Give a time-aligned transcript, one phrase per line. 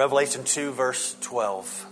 [0.00, 1.86] Revelation 2, verse 12.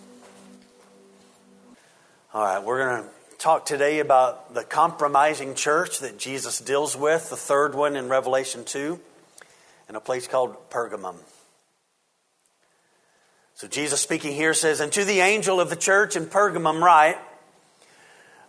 [2.33, 7.29] All right, we're going to talk today about the compromising church that Jesus deals with,
[7.29, 8.99] the third one in Revelation 2,
[9.91, 11.17] in a place called Pergamum.
[13.57, 17.19] So Jesus speaking here says, And to the angel of the church in Pergamum write,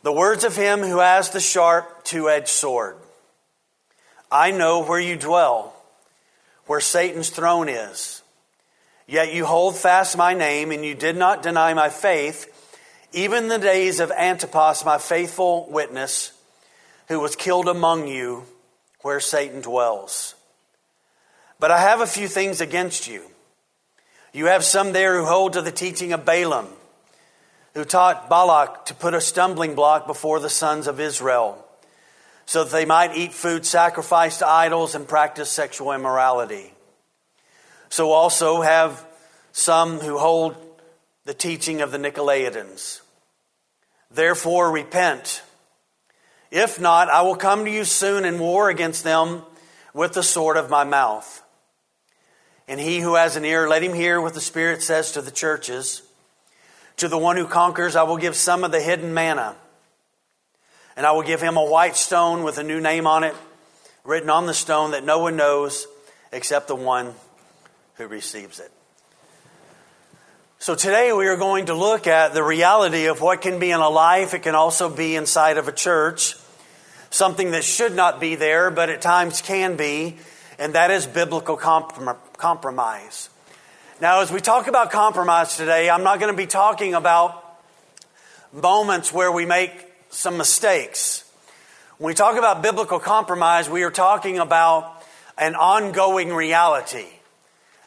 [0.03, 2.95] the words of him who has the sharp two edged sword.
[4.31, 5.75] I know where you dwell,
[6.65, 8.18] where Satan's throne is.
[9.09, 12.45] Yet you hold fast my name, and you did not deny my faith,
[13.11, 16.31] even the days of Antipas, my faithful witness,
[17.07, 18.43] who was killed among you,
[19.01, 20.35] where Satan dwells.
[21.59, 23.23] But I have a few things against you.
[24.31, 26.67] You have some there who hold to the teaching of Balaam,
[27.73, 31.65] who taught Balak to put a stumbling block before the sons of Israel,
[32.45, 36.73] so that they might eat food sacrificed to idols and practice sexual immorality.
[37.89, 39.03] So also have
[39.51, 40.55] some who hold
[41.25, 43.01] the teaching of the Nicolaitans.
[44.11, 45.43] Therefore, repent.
[46.51, 49.43] If not, I will come to you soon and war against them
[49.93, 51.43] with the sword of my mouth.
[52.67, 55.31] And he who has an ear, let him hear what the Spirit says to the
[55.31, 56.01] churches.
[56.97, 59.55] To the one who conquers, I will give some of the hidden manna.
[60.95, 63.35] And I will give him a white stone with a new name on it,
[64.03, 65.87] written on the stone that no one knows
[66.31, 67.13] except the one
[67.95, 68.71] who receives it.
[70.61, 73.79] So today we are going to look at the reality of what can be in
[73.79, 74.33] a life.
[74.33, 76.35] It can also be inside of a church.
[77.11, 80.17] Something that should not be there, but at times can be,
[80.59, 83.29] and that is biblical compromise.
[84.01, 87.41] Now, as we talk about compromise today, I'm not going to be talking about
[88.51, 89.71] moments where we make
[90.09, 91.23] some mistakes.
[91.99, 95.05] When we talk about biblical compromise, we are talking about
[95.37, 97.07] an ongoing reality.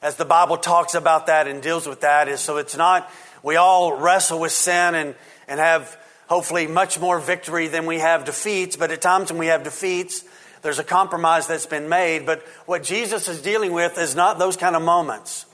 [0.03, 3.08] As the Bible talks about that and deals with that, is so it's not,
[3.45, 5.14] we all wrestle with sin and,
[5.47, 9.46] and have hopefully much more victory than we have defeats, but at times when we
[9.46, 10.24] have defeats,
[10.62, 12.27] there's a compromise that's been made.
[12.27, 15.46] But what Jesus is dealing with is not those kind of moments.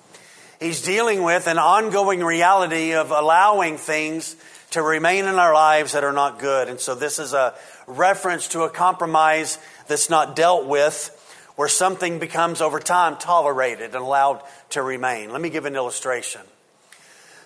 [0.60, 4.34] He's dealing with an ongoing reality of allowing things
[4.70, 6.68] to remain in our lives that are not good.
[6.68, 7.54] And so this is a
[7.86, 9.58] reference to a compromise
[9.88, 11.14] that's not dealt with,
[11.58, 15.32] where something becomes over time tolerated and allowed to remain.
[15.32, 16.40] Let me give an illustration.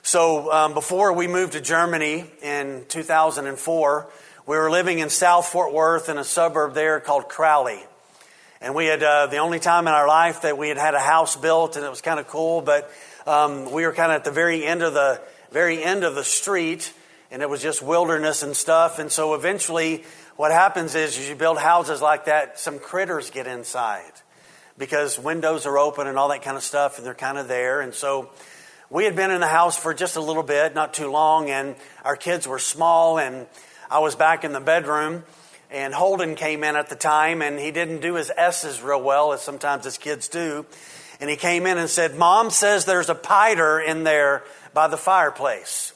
[0.02, 4.06] So um, before we moved to Germany in 2004,
[4.44, 7.82] we were living in South Fort Worth in a suburb there called Crowley.
[8.60, 11.00] And we had uh, the only time in our life that we had had a
[11.00, 12.60] house built, and it was kind of cool.
[12.60, 12.92] But
[13.26, 16.24] um, we were kind of at the very end of the very end of the
[16.24, 16.92] street,
[17.30, 18.98] and it was just wilderness and stuff.
[18.98, 20.04] And so eventually,
[20.37, 24.12] what happens is, as you build houses like that, some critters get inside
[24.78, 27.81] because windows are open and all that kind of stuff, and they're kind of there.
[27.81, 28.31] And so
[28.91, 31.76] we had been in the house for just a little bit, not too long, and
[32.04, 33.47] our kids were small and
[33.91, 35.22] I was back in the bedroom,
[35.71, 39.34] and Holden came in at the time, and he didn't do his S's real well,
[39.34, 40.65] as sometimes his kids do.
[41.21, 44.97] And he came in and said, Mom says there's a piter in there by the
[44.97, 45.92] fireplace.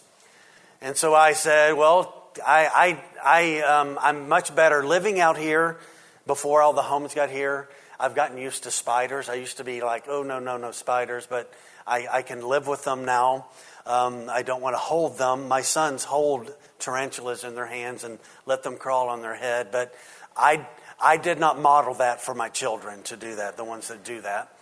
[0.83, 5.79] And so I said, Well, I, I, I, um, I'm much better living out here
[6.27, 7.69] before all the homes got here.
[7.99, 9.29] I've gotten used to spiders.
[9.29, 11.53] I used to be like, oh, no, no, no, spiders, but
[11.87, 13.47] I, I can live with them now.
[13.87, 15.49] Um, I don't want to hold them.
[15.49, 19.95] My sons hold tarantulas in their hands and let them crawl on their head, but
[20.37, 20.67] I,
[21.01, 24.21] I did not model that for my children to do that, the ones that do
[24.21, 24.53] that.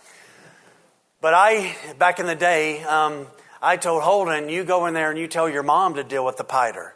[1.19, 3.27] But I, back in the day, um,
[3.61, 6.37] I told Holden, you go in there and you tell your mom to deal with
[6.37, 6.94] the piter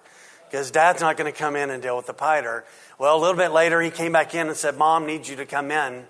[0.49, 2.65] because dad's not going to come in and deal with the piter.
[2.97, 5.45] Well, a little bit later, he came back in and said, Mom needs you to
[5.45, 6.05] come in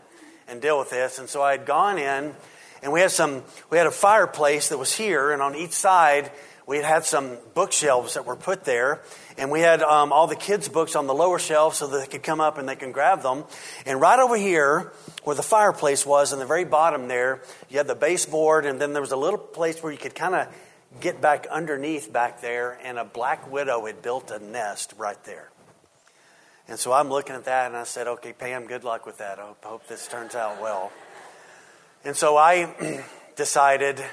[0.48, 1.20] and deal with this.
[1.20, 2.34] And so I had gone in
[2.82, 6.32] and we had some, we had a fireplace that was here, and on each side
[6.66, 9.02] we had had some bookshelves that were put there,
[9.38, 12.08] and we had um, all the kids' books on the lower shelf so that they
[12.08, 13.44] could come up and they can grab them.
[13.86, 17.88] And right over here, where the fireplace was, in the very bottom there, you had
[17.88, 20.48] the baseboard, and then there was a little place where you could kind of
[21.00, 25.50] get back underneath back there, and a black widow had built a nest right there.
[26.68, 29.40] And so I'm looking at that, and I said, "Okay, Pam, good luck with that.
[29.40, 30.92] I hope, hope this turns out well."
[32.04, 33.04] And so I
[33.36, 34.04] decided,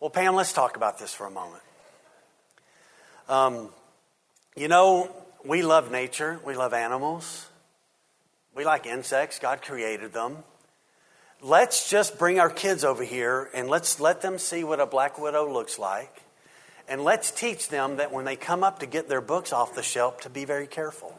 [0.00, 1.62] well, Pam, let's talk about this for a moment.
[3.28, 3.70] Um,
[4.56, 5.10] you know,
[5.44, 7.48] we love nature, we love animals,
[8.54, 10.38] we like insects, God created them.
[11.44, 15.20] Let's just bring our kids over here and let's let them see what a black
[15.20, 16.22] widow looks like.
[16.88, 19.82] And let's teach them that when they come up to get their books off the
[19.82, 21.14] shelf, to be very careful.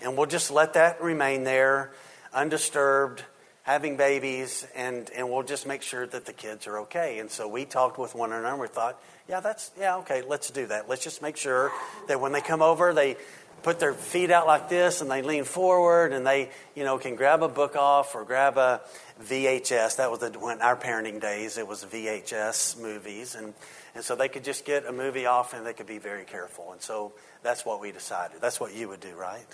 [0.00, 1.90] And we'll just let that remain there
[2.32, 3.24] undisturbed
[3.64, 7.18] having babies, and, and we'll just make sure that the kids are okay.
[7.18, 10.50] And so we talked with one another and we thought, yeah, that's, yeah, okay, let's
[10.50, 10.88] do that.
[10.88, 11.72] Let's just make sure
[12.06, 13.16] that when they come over, they
[13.62, 17.16] put their feet out like this and they lean forward and they, you know, can
[17.16, 18.80] grab a book off or grab a
[19.22, 19.96] VHS.
[19.96, 23.34] That was the, when our parenting days, it was VHS movies.
[23.34, 23.54] And,
[23.94, 26.72] and so they could just get a movie off and they could be very careful.
[26.72, 27.12] And so
[27.42, 28.40] that's what we decided.
[28.40, 29.46] That's what you would do, right?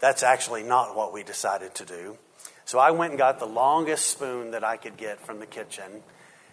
[0.00, 2.18] That's actually not what we decided to do.
[2.64, 6.02] So I went and got the longest spoon that I could get from the kitchen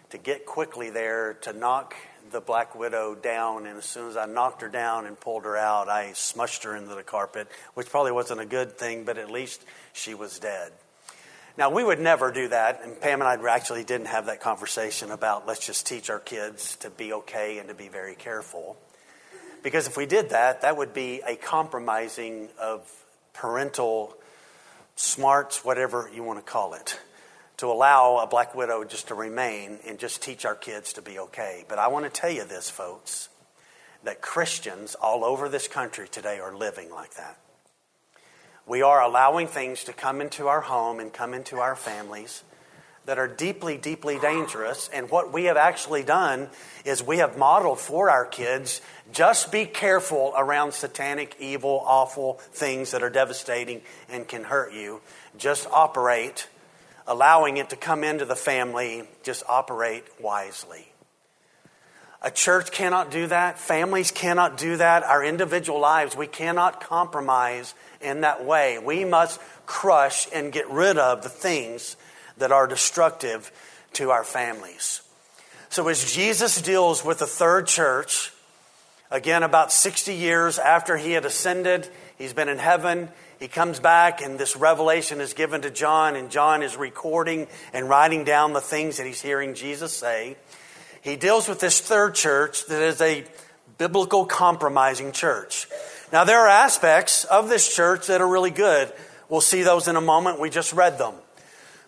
[0.10, 1.96] to get quickly there to knock
[2.32, 3.66] the black widow down.
[3.66, 6.76] And as soon as I knocked her down and pulled her out, I smushed her
[6.76, 9.64] into the carpet, which probably wasn't a good thing, but at least
[9.94, 10.72] she was dead.
[11.58, 15.10] Now, we would never do that, and Pam and I actually didn't have that conversation
[15.10, 18.78] about let's just teach our kids to be okay and to be very careful.
[19.64, 22.88] Because if we did that, that would be a compromising of
[23.34, 24.16] parental
[24.96, 27.00] smarts, whatever you want to call it,
[27.58, 31.20] to allow a black widow just to remain and just teach our kids to be
[31.20, 31.66] okay.
[31.68, 33.30] But I want to tell you this, folks,
[34.04, 37.40] that Christians all over this country today are living like that.
[38.68, 42.44] We are allowing things to come into our home and come into our families
[43.06, 44.90] that are deeply, deeply dangerous.
[44.94, 46.50] And what we have actually done
[46.84, 48.82] is we have modeled for our kids
[49.14, 55.00] just be careful around satanic, evil, awful things that are devastating and can hurt you.
[55.38, 56.50] Just operate,
[57.08, 60.88] allowing it to come into the family, just operate wisely.
[62.22, 63.60] A church cannot do that.
[63.60, 65.04] Families cannot do that.
[65.04, 68.80] Our individual lives, we cannot compromise in that way.
[68.80, 71.96] We must crush and get rid of the things
[72.38, 73.52] that are destructive
[73.94, 75.02] to our families.
[75.70, 78.34] So, as Jesus deals with the third church,
[79.12, 81.88] again, about 60 years after he had ascended,
[82.18, 83.10] he's been in heaven.
[83.40, 87.88] He comes back, and this revelation is given to John, and John is recording and
[87.88, 90.38] writing down the things that he's hearing Jesus say.
[91.02, 93.26] He deals with this third church that is a
[93.78, 95.68] biblical compromising church.
[96.12, 98.92] Now, there are aspects of this church that are really good.
[99.30, 100.40] We'll see those in a moment.
[100.40, 101.14] We just read them.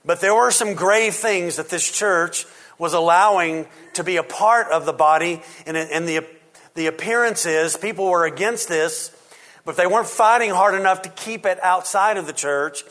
[0.05, 2.45] But there were some grave things that this church
[2.77, 6.25] was allowing to be a part of the body, and, and the,
[6.75, 9.15] the appearance is people were against this,
[9.65, 12.83] but they weren't fighting hard enough to keep it outside of the church.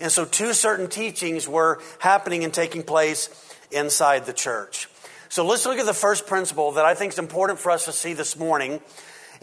[0.00, 3.30] And so, two certain teachings were happening and taking place
[3.70, 4.88] inside the church.
[5.28, 7.92] So, let's look at the first principle that I think is important for us to
[7.92, 8.80] see this morning.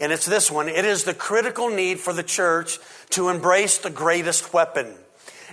[0.00, 2.78] And it's this one it is the critical need for the church
[3.10, 4.94] to embrace the greatest weapon.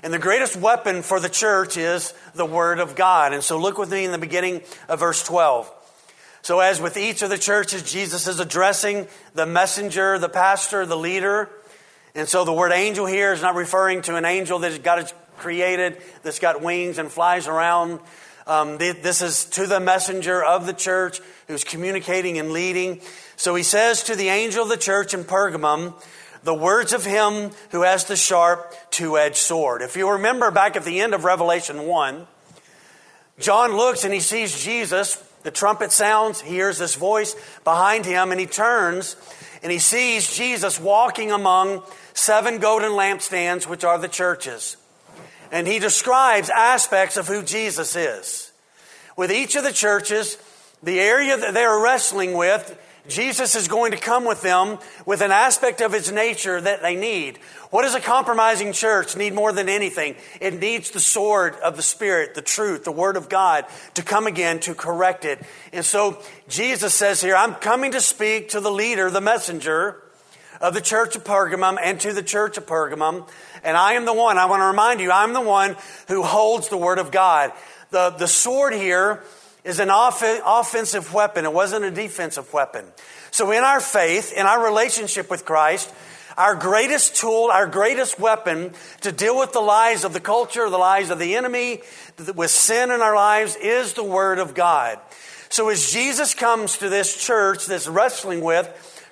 [0.04, 3.34] And the greatest weapon for the church is the Word of God.
[3.34, 5.72] And so look with me in the beginning of verse 12.
[6.43, 10.97] So, as with each of the churches, Jesus is addressing the messenger, the pastor, the
[10.97, 11.49] leader.
[12.15, 16.01] And so the word angel here is not referring to an angel that God created,
[16.23, 17.99] that's got wings and flies around.
[18.47, 23.01] Um, this is to the messenger of the church who's communicating and leading.
[23.38, 25.93] So he says to the angel of the church in Pergamum,
[26.43, 29.81] the words of him who has the sharp two edged sword.
[29.83, 32.27] If you remember back at the end of Revelation 1,
[33.39, 35.23] John looks and he sees Jesus.
[35.43, 39.15] The trumpet sounds, he hears this voice behind him, and he turns
[39.63, 41.83] and he sees Jesus walking among
[42.13, 44.77] seven golden lampstands, which are the churches.
[45.51, 48.51] And he describes aspects of who Jesus is.
[49.15, 50.38] With each of the churches,
[50.81, 52.77] the area that they're wrestling with
[53.08, 56.96] Jesus is going to come with them with an aspect of his nature that they
[56.96, 57.38] need.
[57.72, 60.15] What does a compromising church need more than anything?
[60.39, 63.65] It needs the sword of the Spirit, the truth, the Word of God
[63.96, 65.39] to come again to correct it.
[65.74, 70.01] And so Jesus says here, I'm coming to speak to the leader, the messenger
[70.60, 73.27] of the church of Pergamum and to the church of Pergamum.
[73.63, 75.75] And I am the one, I want to remind you, I'm the one
[76.08, 77.51] who holds the Word of God.
[77.89, 79.24] The, the sword here
[79.63, 81.46] is an off- offensive weapon.
[81.46, 82.86] It wasn't a defensive weapon.
[83.32, 85.94] So in our faith, in our relationship with Christ,
[86.38, 90.77] our greatest tool, our greatest weapon to deal with the lies of the culture, the
[90.77, 91.82] lies of the enemy,
[92.36, 95.00] with sin in our lives is the Word of God.
[95.50, 98.68] So as Jesus comes to this church that's wrestling with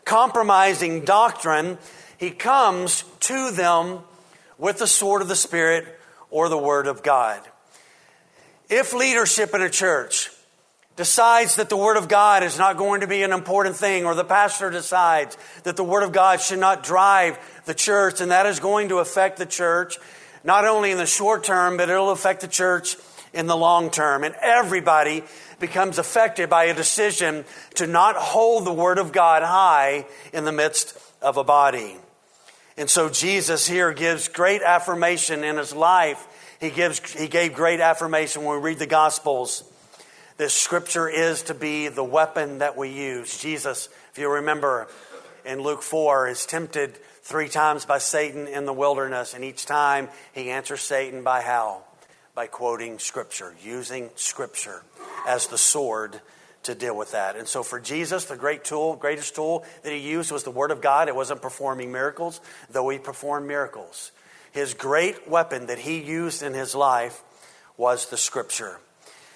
[0.06, 1.78] compromising doctrine,
[2.18, 4.00] he comes to them
[4.58, 5.86] with the sword of the Spirit
[6.30, 7.42] or the Word of God.
[8.70, 10.32] If leadership in a church
[11.00, 14.16] decides that the Word of God is not going to be an important thing, or
[14.16, 18.46] the pastor decides that the Word of God should not drive the church, and that
[18.46, 19.98] is going to affect the church,
[20.44, 22.98] not only in the short term, but it'll affect the church
[23.32, 24.26] in the long term.
[24.26, 25.24] And everybody
[25.58, 30.52] becomes affected by a decision to not hold the Word of God high in the
[30.52, 31.96] midst of a body.
[32.76, 36.28] And so Jesus here gives great affirmation in his life
[36.60, 39.64] He, gives, he gave great affirmation when we read the Gospels
[40.40, 43.38] that Scripture is to be the weapon that we use.
[43.38, 44.88] Jesus, if you remember
[45.44, 50.08] in Luke 4, is tempted three times by Satan in the wilderness, and each time
[50.32, 51.82] he answers Satan by how?
[52.36, 54.82] By quoting Scripture, using Scripture
[55.28, 56.22] as the sword
[56.64, 57.36] to deal with that.
[57.36, 60.72] And so for Jesus, the great tool, greatest tool that he used was the Word
[60.72, 61.10] of God.
[61.10, 64.14] It wasn't performing miracles, though he performed miracles.
[64.54, 67.22] His great weapon that he used in his life
[67.76, 68.80] was the Scripture.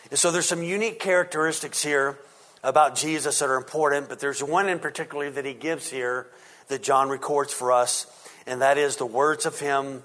[0.10, 2.20] And so there's some unique characteristics here
[2.64, 6.28] about Jesus that are important, but there's one in particular that he gives here
[6.68, 8.08] that John records for us,
[8.46, 10.04] and that is the words of him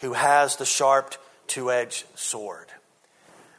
[0.00, 1.14] who has the sharp
[1.46, 2.66] two edged sword.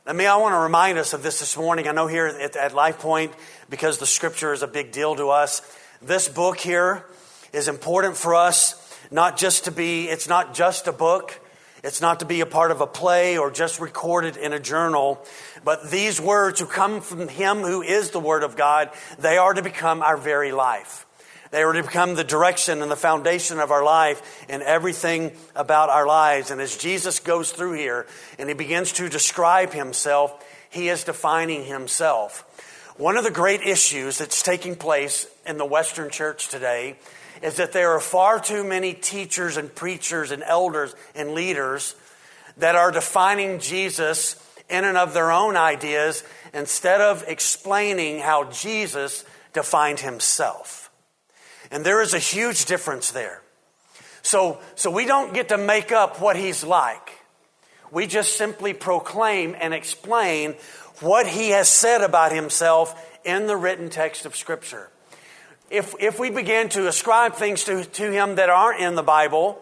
[0.05, 1.87] I mean, I want to remind us of this this morning.
[1.87, 3.33] I know here at, at Life Point,
[3.69, 5.61] because the scripture is a big deal to us,
[6.01, 7.05] this book here
[7.51, 8.75] is important for us,
[9.11, 11.39] not just to be, it's not just a book.
[11.83, 15.23] It's not to be a part of a play or just recorded in a journal,
[15.63, 19.53] but these words who come from Him who is the Word of God, they are
[19.53, 21.05] to become our very life.
[21.51, 25.89] They are to become the direction and the foundation of our life and everything about
[25.89, 26.51] our lives.
[26.51, 28.05] And as Jesus goes through here
[28.37, 32.45] and he begins to describe himself, he is defining himself.
[32.97, 36.97] One of the great issues that's taking place in the Western church today
[37.41, 41.95] is that there are far too many teachers and preachers and elders and leaders
[42.57, 44.35] that are defining Jesus
[44.69, 50.91] in and of their own ideas instead of explaining how Jesus defined himself.
[51.71, 53.41] And there is a huge difference there.
[54.21, 57.11] So, so we don't get to make up what he's like.
[57.91, 60.55] We just simply proclaim and explain
[60.99, 64.89] what he has said about himself in the written text of Scripture.
[65.69, 69.61] If, if we begin to ascribe things to, to him that aren't in the Bible,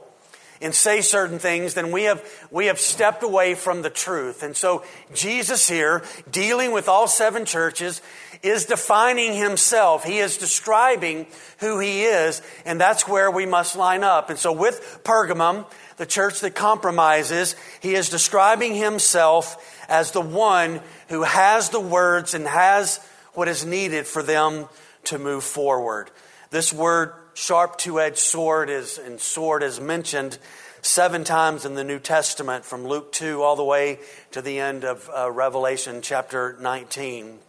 [0.61, 4.43] and say certain things, then we have, we have stepped away from the truth.
[4.43, 4.83] And so
[5.13, 8.01] Jesus here, dealing with all seven churches,
[8.41, 10.03] is defining himself.
[10.03, 11.27] He is describing
[11.59, 14.29] who he is, and that's where we must line up.
[14.29, 15.65] And so with Pergamum,
[15.97, 22.33] the church that compromises, he is describing himself as the one who has the words
[22.33, 22.99] and has
[23.33, 24.67] what is needed for them
[25.07, 26.11] to move forward.
[26.49, 30.37] This word sharp two edged sword is, and sword is mentioned
[30.81, 33.99] seven times in the New Testament, from Luke 2 all the way
[34.31, 37.39] to the end of uh, Revelation chapter 19.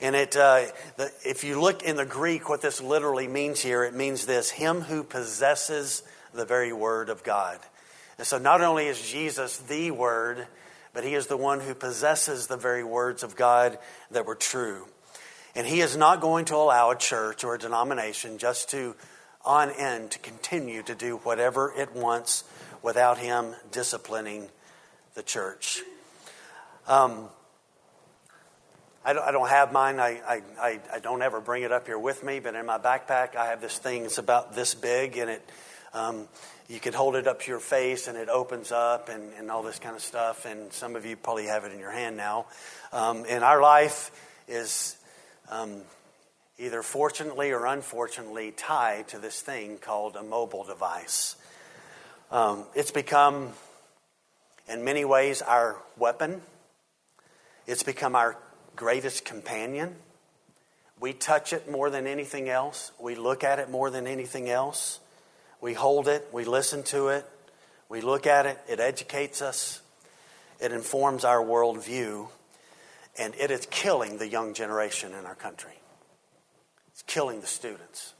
[0.00, 0.66] And it, uh,
[0.96, 4.50] the, if you look in the Greek, what this literally means here, it means this
[4.50, 7.58] Him who possesses the very Word of God.
[8.18, 10.46] And so not only is Jesus the Word,
[10.92, 13.78] but He is the one who possesses the very words of God
[14.10, 14.86] that were true.
[15.54, 18.94] And he is not going to allow a church or a denomination just to,
[19.44, 22.44] on end, to continue to do whatever it wants
[22.82, 24.48] without him disciplining
[25.14, 25.82] the church.
[26.86, 27.28] Um,
[29.04, 29.98] I, don't, I don't have mine.
[29.98, 33.34] I, I, I, don't ever bring it up here with me, but in my backpack,
[33.34, 34.04] I have this thing.
[34.04, 35.50] It's about this big, and it.
[35.92, 36.28] Um,
[36.70, 39.64] you could hold it up to your face and it opens up and, and all
[39.64, 40.46] this kind of stuff.
[40.46, 42.46] And some of you probably have it in your hand now.
[42.92, 44.12] Um, and our life
[44.46, 44.96] is
[45.50, 45.82] um,
[46.58, 51.36] either fortunately or unfortunately tied to this thing called a mobile device.
[52.30, 53.50] Um, it's become,
[54.68, 56.40] in many ways, our weapon.
[57.66, 58.36] It's become our
[58.76, 59.96] greatest companion.
[61.00, 62.92] We touch it more than anything else.
[63.00, 65.00] We look at it more than anything else.
[65.60, 66.28] We hold it.
[66.32, 67.26] We listen to it.
[67.88, 68.58] We look at it.
[68.68, 69.80] It educates us.
[70.60, 72.28] It informs our worldview
[73.20, 75.78] and it is killing the young generation in our country.
[76.88, 78.14] It's killing the students.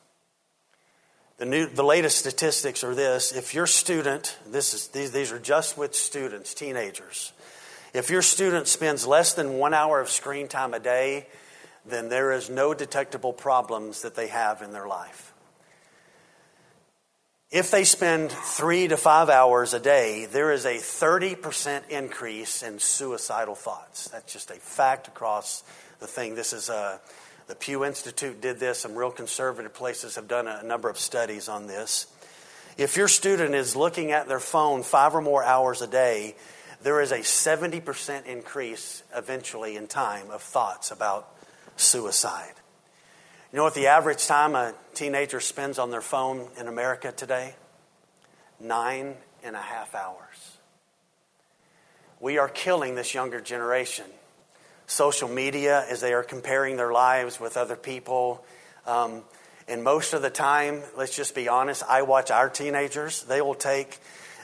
[1.39, 5.39] The, new, the latest statistics are this if your student, this is, these, these are
[5.39, 7.33] just with students, teenagers,
[7.95, 11.27] if your student spends less than one hour of screen time a day,
[11.87, 15.30] then there is no detectable problems that they have in their life.
[17.51, 22.79] If they spend three to five hours a day, there is a 30% increase in
[22.79, 24.09] suicidal thoughts.
[24.09, 25.65] That's just a fact across
[25.99, 26.37] the thing.
[26.37, 26.99] This is a, uh,
[27.49, 28.79] the Pew Institute did this.
[28.79, 32.07] Some real conservative places have done a number of studies on this.
[32.79, 36.37] If your student is looking at their phone five or more hours a day,
[36.85, 41.29] there is a 70% increase eventually in time of thoughts about
[41.75, 42.60] suicide.
[43.53, 47.57] You know what the average time a teenager spends on their phone in America today?
[48.61, 50.59] Nine and a half hours.
[52.21, 54.05] We are killing this younger generation.
[54.87, 58.45] Social media, as they are comparing their lives with other people.
[58.87, 59.23] Um,
[59.67, 63.25] and most of the time, let's just be honest, I watch our teenagers.
[63.25, 63.99] They will take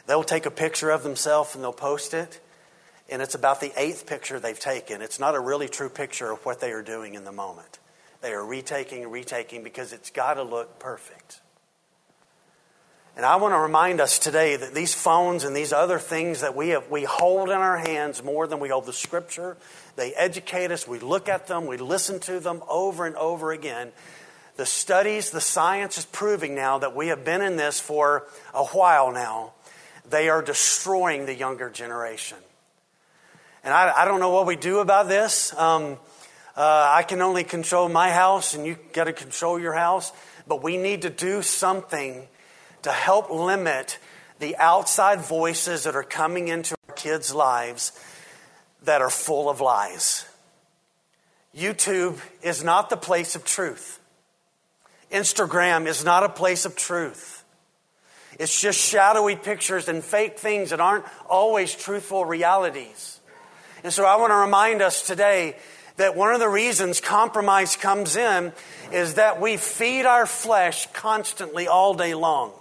[0.08, 2.40] they'll take a picture of themselves and they'll post it,
[3.08, 5.00] and it's about the eighth picture they've taken.
[5.00, 7.78] It's not a really true picture of what they are doing in the moment.
[8.26, 11.42] They are retaking and retaking because it's got to look perfect.
[13.14, 16.56] And I want to remind us today that these phones and these other things that
[16.56, 19.56] we, have, we hold in our hands more than we hold the Scripture,
[19.94, 20.88] they educate us.
[20.88, 23.92] We look at them, we listen to them over and over again.
[24.56, 28.64] The studies, the science is proving now that we have been in this for a
[28.64, 29.52] while now.
[30.10, 32.38] They are destroying the younger generation.
[33.62, 35.54] And I, I don't know what we do about this.
[35.56, 35.98] Um,
[36.56, 40.12] uh, I can only control my house, and you got to control your house.
[40.48, 42.26] But we need to do something
[42.82, 43.98] to help limit
[44.38, 47.92] the outside voices that are coming into our kids' lives
[48.84, 50.24] that are full of lies.
[51.54, 53.98] YouTube is not the place of truth.
[55.10, 57.44] Instagram is not a place of truth.
[58.38, 63.20] It's just shadowy pictures and fake things that aren't always truthful realities.
[63.82, 65.56] And so I want to remind us today
[65.96, 68.52] that one of the reasons compromise comes in
[68.92, 72.52] is that we feed our flesh constantly all day long.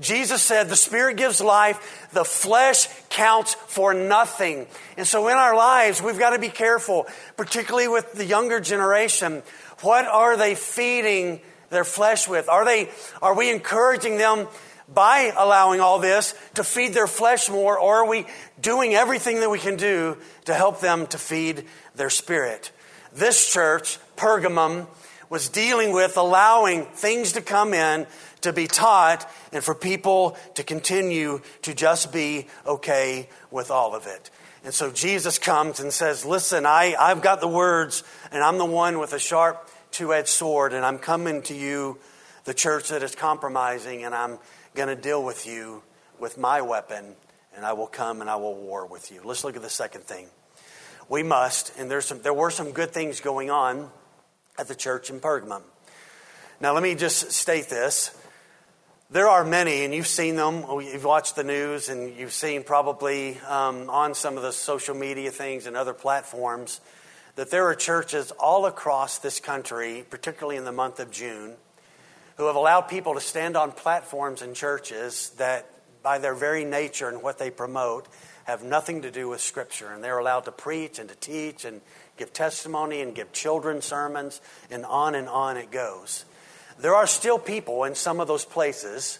[0.00, 4.66] Jesus said, The Spirit gives life, the flesh counts for nothing.
[4.96, 7.06] And so in our lives, we've got to be careful,
[7.36, 9.42] particularly with the younger generation.
[9.82, 12.48] What are they feeding their flesh with?
[12.48, 12.88] Are, they,
[13.20, 14.48] are we encouraging them
[14.92, 18.26] by allowing all this to feed their flesh more, or are we
[18.60, 22.72] doing everything that we can do to help them to feed their spirit?
[23.12, 24.86] This church, Pergamum,
[25.28, 28.06] was dealing with allowing things to come in
[28.40, 34.06] to be taught and for people to continue to just be okay with all of
[34.06, 34.30] it.
[34.64, 38.66] And so Jesus comes and says, Listen, I, I've got the words, and I'm the
[38.66, 41.98] one with a sharp two edged sword, and I'm coming to you,
[42.44, 44.38] the church that is compromising, and I'm
[44.74, 45.82] going to deal with you
[46.18, 47.14] with my weapon,
[47.56, 49.22] and I will come and I will war with you.
[49.24, 50.28] Let's look at the second thing.
[51.10, 53.90] We must, and there's some, there were some good things going on
[54.56, 55.62] at the church in Pergamum.
[56.60, 58.16] Now, let me just state this.
[59.10, 60.64] There are many, and you've seen them.
[60.70, 65.32] You've watched the news, and you've seen probably um, on some of the social media
[65.32, 66.80] things and other platforms
[67.34, 71.54] that there are churches all across this country, particularly in the month of June,
[72.36, 75.66] who have allowed people to stand on platforms in churches that,
[76.04, 78.06] by their very nature and what they promote,
[78.50, 79.92] have nothing to do with Scripture.
[79.92, 81.80] And they're allowed to preach and to teach and
[82.16, 86.24] give testimony and give children sermons, and on and on it goes.
[86.78, 89.18] There are still people in some of those places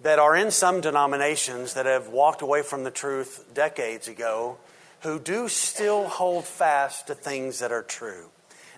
[0.00, 4.58] that are in some denominations that have walked away from the truth decades ago
[5.00, 8.28] who do still hold fast to things that are true.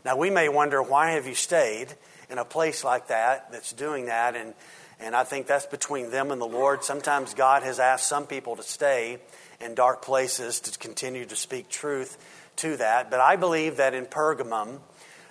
[0.04, 1.88] Now, we may wonder why have you stayed
[2.30, 4.36] in a place like that that's doing that?
[4.36, 4.54] And,
[5.00, 6.84] and I think that's between them and the Lord.
[6.84, 9.18] Sometimes God has asked some people to stay
[9.60, 12.18] in dark places to continue to speak truth
[12.56, 13.10] to that.
[13.10, 14.80] But I believe that in Pergamum,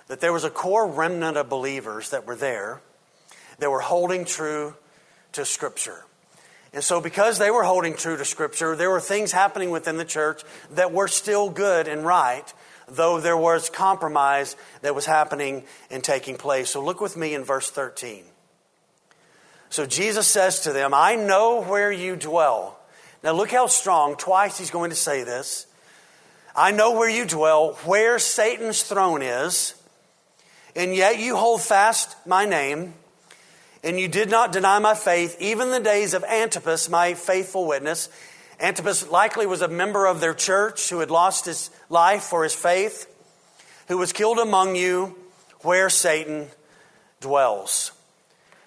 [0.08, 2.80] that there was a core remnant of believers that were there
[3.58, 4.74] that were holding true
[5.32, 6.04] to Scripture.
[6.72, 10.04] And so, because they were holding true to Scripture, there were things happening within the
[10.04, 12.52] church that were still good and right,
[12.88, 16.70] though there was compromise that was happening and taking place.
[16.70, 18.24] So, look with me in verse 13.
[19.70, 22.75] So, Jesus says to them, I know where you dwell.
[23.26, 25.66] Now, look how strong, twice he's going to say this.
[26.54, 29.74] I know where you dwell, where Satan's throne is
[30.76, 32.94] and yet you hold fast my name,
[33.82, 38.10] and you did not deny my faith, even the days of Antipas, my faithful witness.
[38.60, 42.54] Antipas likely was a member of their church who had lost his life for his
[42.54, 43.12] faith,
[43.88, 45.16] who was killed among you
[45.62, 46.46] where Satan
[47.20, 47.90] dwells.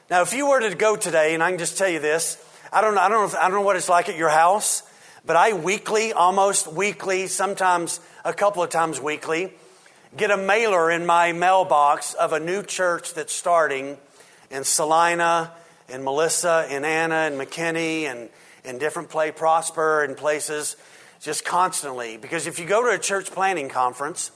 [0.09, 2.81] Now, if you were to go today, and I can just tell you this, I
[2.81, 4.83] don't, know I don't, know, I don't know what it's like at your house,
[5.25, 9.51] but I weekly, almost weekly, sometimes a couple of times weekly,
[10.15, 13.97] get a mailer in my mailbox of a new church that's starting
[14.51, 15.51] in Celina,
[15.89, 18.29] and Melissa, and Anna, and McKinney, and,
[18.63, 20.75] and different play prosper and places
[21.19, 22.17] just constantly.
[22.17, 24.31] Because if you go to a church planting conference,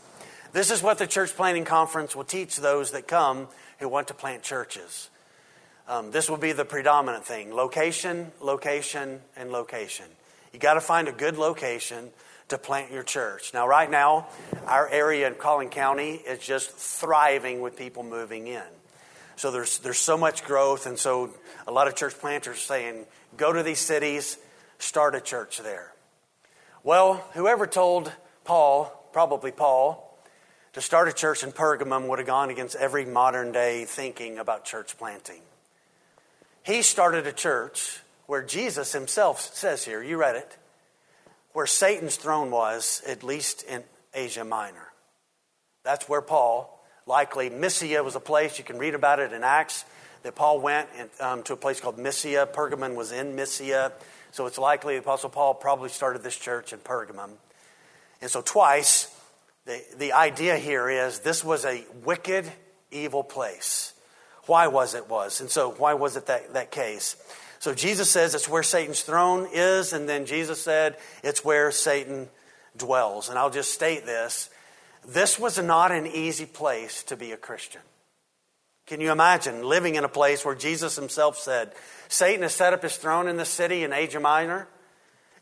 [0.53, 3.47] this is what the church planting conference will teach those that come
[3.79, 5.09] who want to plant churches.
[5.93, 10.07] Um, this will be the predominant thing location, location, and location.
[10.51, 12.09] You got to find a good location
[12.47, 13.53] to plant your church.
[13.53, 14.27] Now, right now,
[14.65, 18.63] our area in Collin County is just thriving with people moving in.
[19.35, 21.29] So there's, there's so much growth, and so
[21.67, 23.05] a lot of church planters are saying,
[23.37, 24.39] go to these cities,
[24.79, 25.93] start a church there.
[26.81, 28.11] Well, whoever told
[28.45, 30.19] Paul, probably Paul,
[30.73, 34.65] to start a church in Pergamum would have gone against every modern day thinking about
[34.65, 35.41] church planting.
[36.63, 40.57] He started a church where Jesus himself says here, you read it,
[41.51, 44.87] where Satan's throne was, at least in Asia Minor.
[45.83, 49.83] That's where Paul, likely Mysia was a place, you can read about it in Acts,
[50.23, 50.87] that Paul went
[51.19, 52.47] um, to a place called Mysia.
[52.51, 53.91] Pergamon was in Mysia.
[54.31, 57.31] So it's likely the Apostle Paul probably started this church in Pergamum.
[58.21, 59.13] And so, twice,
[59.65, 62.49] the, the idea here is this was a wicked,
[62.89, 63.92] evil place.
[64.45, 65.41] Why was it was?
[65.41, 67.15] And so, why was it that, that case?
[67.59, 72.29] So, Jesus says it's where Satan's throne is, and then Jesus said it's where Satan
[72.75, 73.29] dwells.
[73.29, 74.49] And I'll just state this
[75.07, 77.81] this was not an easy place to be a Christian.
[78.85, 81.73] Can you imagine living in a place where Jesus himself said,
[82.09, 84.67] Satan has set up his throne in the city in Asia Minor,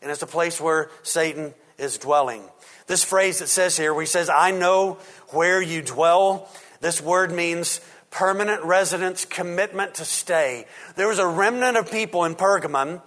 [0.01, 2.43] and it's a place where Satan is dwelling.
[2.87, 6.49] This phrase that says here, where he says, I know where you dwell,
[6.81, 10.65] this word means permanent residence, commitment to stay.
[10.95, 13.01] There was a remnant of people in Pergamum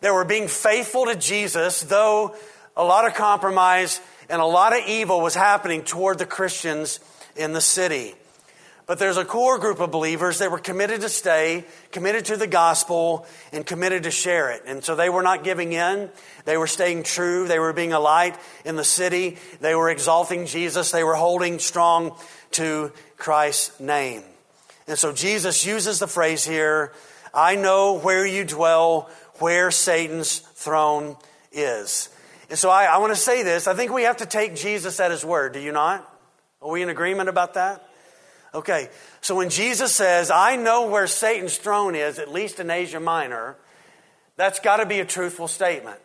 [0.00, 2.34] that were being faithful to Jesus, though
[2.76, 7.00] a lot of compromise and a lot of evil was happening toward the Christians
[7.36, 8.14] in the city.
[8.86, 12.46] But there's a core group of believers that were committed to stay, committed to the
[12.46, 14.62] gospel, and committed to share it.
[14.66, 16.10] And so they were not giving in.
[16.44, 17.48] They were staying true.
[17.48, 19.38] They were being a light in the city.
[19.60, 20.90] They were exalting Jesus.
[20.90, 22.14] They were holding strong
[22.54, 24.22] to Christ's name.
[24.86, 26.92] And so Jesus uses the phrase here
[27.32, 31.16] I know where you dwell, where Satan's throne
[31.50, 32.08] is.
[32.48, 33.66] And so I, I want to say this.
[33.66, 35.52] I think we have to take Jesus at his word.
[35.52, 36.08] Do you not?
[36.62, 37.84] Are we in agreement about that?
[38.54, 38.88] Okay,
[39.20, 43.56] so when Jesus says, I know where Satan's throne is, at least in Asia Minor,
[44.36, 45.98] that's got to be a truthful statement.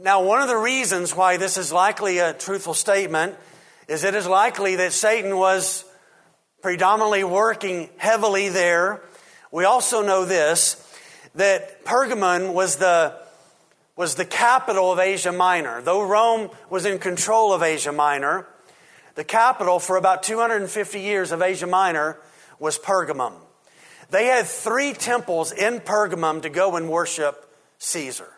[0.00, 3.34] Now, one of the reasons why this is likely a truthful statement
[3.88, 5.84] is it is likely that Satan was
[6.62, 9.00] predominantly working heavily there.
[9.50, 10.84] We also know this
[11.34, 13.14] that Pergamon was the,
[13.96, 15.82] was the capital of Asia Minor.
[15.82, 18.46] Though Rome was in control of Asia Minor,
[19.14, 22.18] the capital for about 250 years of Asia Minor
[22.58, 23.32] was Pergamum.
[24.10, 28.28] They had three temples in Pergamum to go and worship Caesar.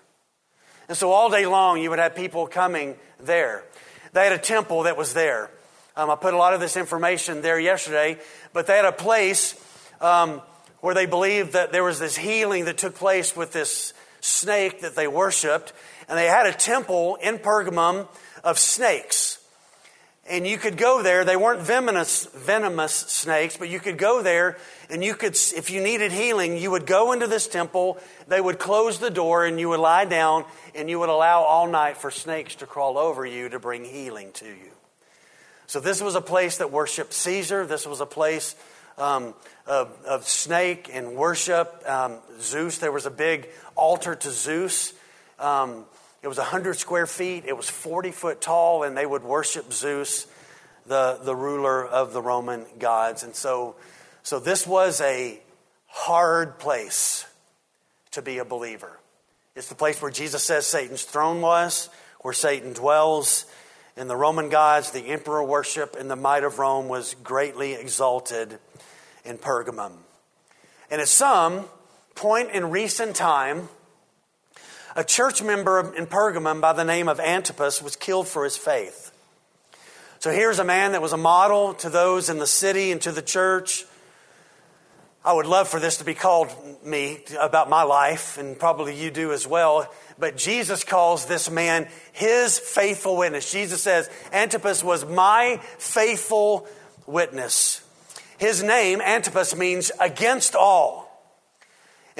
[0.88, 3.64] And so all day long, you would have people coming there.
[4.12, 5.50] They had a temple that was there.
[5.96, 8.18] Um, I put a lot of this information there yesterday,
[8.52, 9.54] but they had a place
[10.00, 10.40] um,
[10.80, 14.96] where they believed that there was this healing that took place with this snake that
[14.96, 15.72] they worshiped.
[16.08, 18.08] And they had a temple in Pergamum
[18.44, 19.39] of snakes
[20.30, 21.24] and you could go there.
[21.24, 24.56] They weren't venomous, venomous snakes, but you could go there
[24.88, 27.98] and you could, if you needed healing, you would go into this temple.
[28.28, 31.66] They would close the door and you would lie down and you would allow all
[31.66, 34.70] night for snakes to crawl over you to bring healing to you.
[35.66, 37.66] So this was a place that worshiped Caesar.
[37.66, 38.54] This was a place
[38.98, 39.34] um,
[39.66, 41.82] of, of, snake and worship.
[41.88, 44.92] Um, Zeus, there was a big altar to Zeus.
[45.38, 45.84] Um,
[46.22, 50.26] it was 100 square feet, it was 40 foot tall, and they would worship Zeus,
[50.86, 53.22] the, the ruler of the Roman gods.
[53.22, 53.76] And so,
[54.22, 55.40] so this was a
[55.86, 57.26] hard place
[58.12, 58.98] to be a believer.
[59.56, 61.88] It's the place where Jesus says Satan's throne was,
[62.20, 63.46] where Satan dwells.
[63.96, 68.58] And the Roman gods, the emperor worship, and the might of Rome was greatly exalted
[69.24, 69.92] in Pergamum.
[70.90, 71.66] And at some
[72.14, 73.68] point in recent time,
[75.00, 79.10] a church member in Pergamum by the name of Antipas was killed for his faith.
[80.18, 83.10] So here's a man that was a model to those in the city and to
[83.10, 83.86] the church.
[85.24, 86.50] I would love for this to be called
[86.84, 89.90] me about my life, and probably you do as well.
[90.18, 93.50] But Jesus calls this man his faithful witness.
[93.50, 96.68] Jesus says, Antipas was my faithful
[97.06, 97.82] witness.
[98.36, 101.09] His name, Antipas, means against all.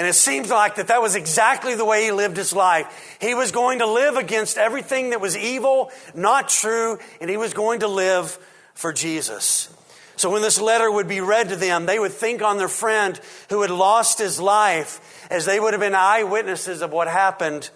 [0.01, 3.19] And it seems like that that was exactly the way he lived his life.
[3.21, 7.53] He was going to live against everything that was evil, not true, and he was
[7.53, 8.39] going to live
[8.73, 9.69] for Jesus.
[10.17, 13.21] So when this letter would be read to them, they would think on their friend
[13.51, 17.69] who had lost his life as they would have been eyewitnesses of what happened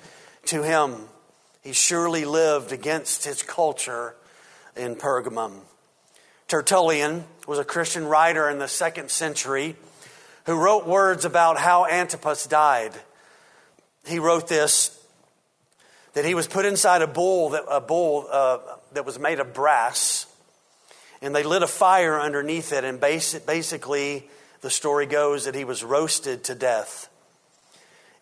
[0.46, 0.94] to him.
[1.60, 4.14] He surely lived against his culture
[4.74, 5.60] in Pergamum.
[6.48, 9.76] Tertullian was a Christian writer in the second century
[10.46, 12.92] who wrote words about how Antipas died.
[14.06, 15.00] He wrote this
[16.14, 18.58] that he was put inside a bowl that, a bowl, uh,
[18.92, 20.26] that was made of brass,
[21.20, 24.28] and they lit a fire underneath it, and basic, basically
[24.60, 27.08] the story goes that he was roasted to death.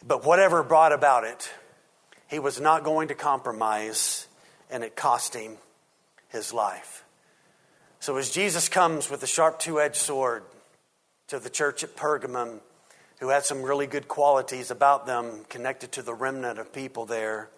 [0.07, 1.51] But whatever brought about it,
[2.29, 4.27] he was not going to compromise,
[4.71, 5.59] and it cost him
[6.31, 7.05] his life.
[8.01, 10.45] So as Jesus comes with the sharp two edged sword,
[11.33, 12.61] to the church at Pergamum
[13.19, 17.49] who had some really good qualities about them connected to the remnant of people there.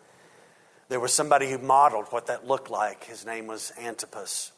[0.88, 3.02] There was somebody who modeled what that looked like.
[3.02, 4.52] His name was Antipas.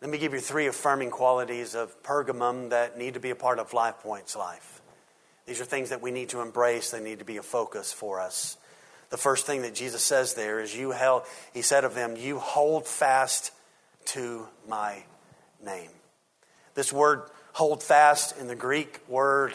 [0.00, 3.60] Let me give you three affirming qualities of Pergamum that need to be a part
[3.60, 4.82] of Life Point's life.
[5.46, 8.20] These are things that we need to embrace, they need to be a focus for
[8.20, 8.56] us.
[9.10, 11.22] The first thing that Jesus says there is, you held,
[11.54, 13.52] He said of them, You hold fast
[14.06, 15.04] to my
[15.64, 15.90] name.
[16.74, 19.54] This word hold fast in the Greek word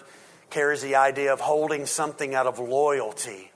[0.49, 3.51] carries the idea of holding something out of loyalty.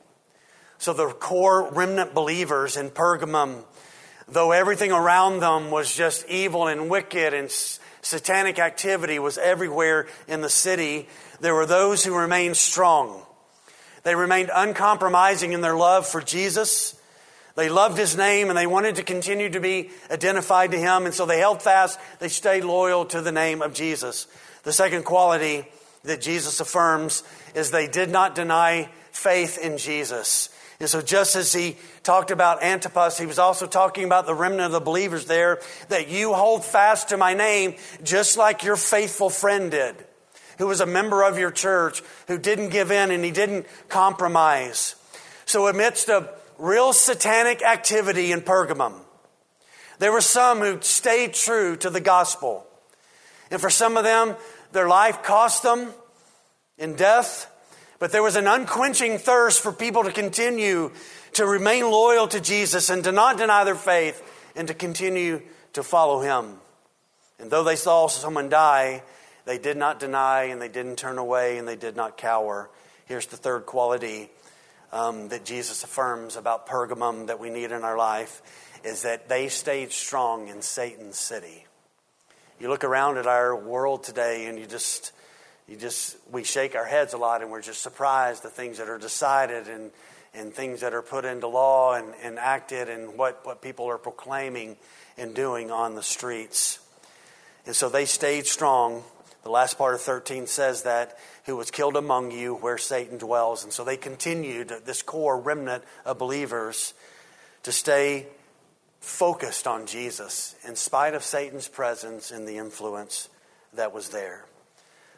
[0.77, 3.63] So the core remnant believers in Pergamum,
[4.27, 7.49] though everything around them was just evil and wicked and
[8.01, 11.07] satanic activity was everywhere in the city,
[11.39, 13.23] there were those who remained strong.
[14.03, 16.99] They remained uncompromising in their love for Jesus.
[17.55, 21.13] They loved his name and they wanted to continue to be identified to him, and
[21.13, 21.99] so they held fast.
[22.19, 24.27] They stayed loyal to the name of Jesus.
[24.63, 25.65] The second quality
[26.03, 30.49] that Jesus affirms is they did not deny faith in Jesus.
[30.79, 34.65] And so, just as he talked about Antipas, he was also talking about the remnant
[34.67, 35.59] of the believers there
[35.89, 39.95] that you hold fast to my name just like your faithful friend did,
[40.57, 44.95] who was a member of your church, who didn't give in and he didn't compromise.
[45.45, 48.93] So, amidst a real satanic activity in Pergamum,
[49.97, 52.65] there were some who stayed true to the gospel.
[53.49, 54.35] And for some of them,
[54.71, 55.91] their life cost them
[56.77, 57.51] in death,
[57.99, 60.91] but there was an unquenching thirst for people to continue
[61.33, 64.21] to remain loyal to Jesus and to not deny their faith
[64.55, 65.41] and to continue
[65.73, 66.57] to follow him.
[67.39, 69.03] And though they saw someone die,
[69.45, 72.69] they did not deny and they didn't turn away and they did not cower.
[73.05, 74.29] Here's the third quality
[74.91, 78.41] um, that Jesus affirms about Pergamum that we need in our life
[78.83, 81.65] is that they stayed strong in Satan's city.
[82.59, 85.13] You look around at our world today and you just,
[85.67, 88.89] you just, we shake our heads a lot and we're just surprised the things that
[88.89, 89.91] are decided and,
[90.33, 93.97] and things that are put into law and, and acted and what, what people are
[93.97, 94.77] proclaiming
[95.17, 96.79] and doing on the streets.
[97.65, 99.03] And so they stayed strong.
[99.43, 103.63] The last part of 13 says that, who was killed among you where Satan dwells.
[103.63, 106.93] And so they continued, this core remnant of believers,
[107.63, 108.27] to stay
[108.99, 113.29] focused on Jesus in spite of Satan's presence and the influence
[113.73, 114.45] that was there.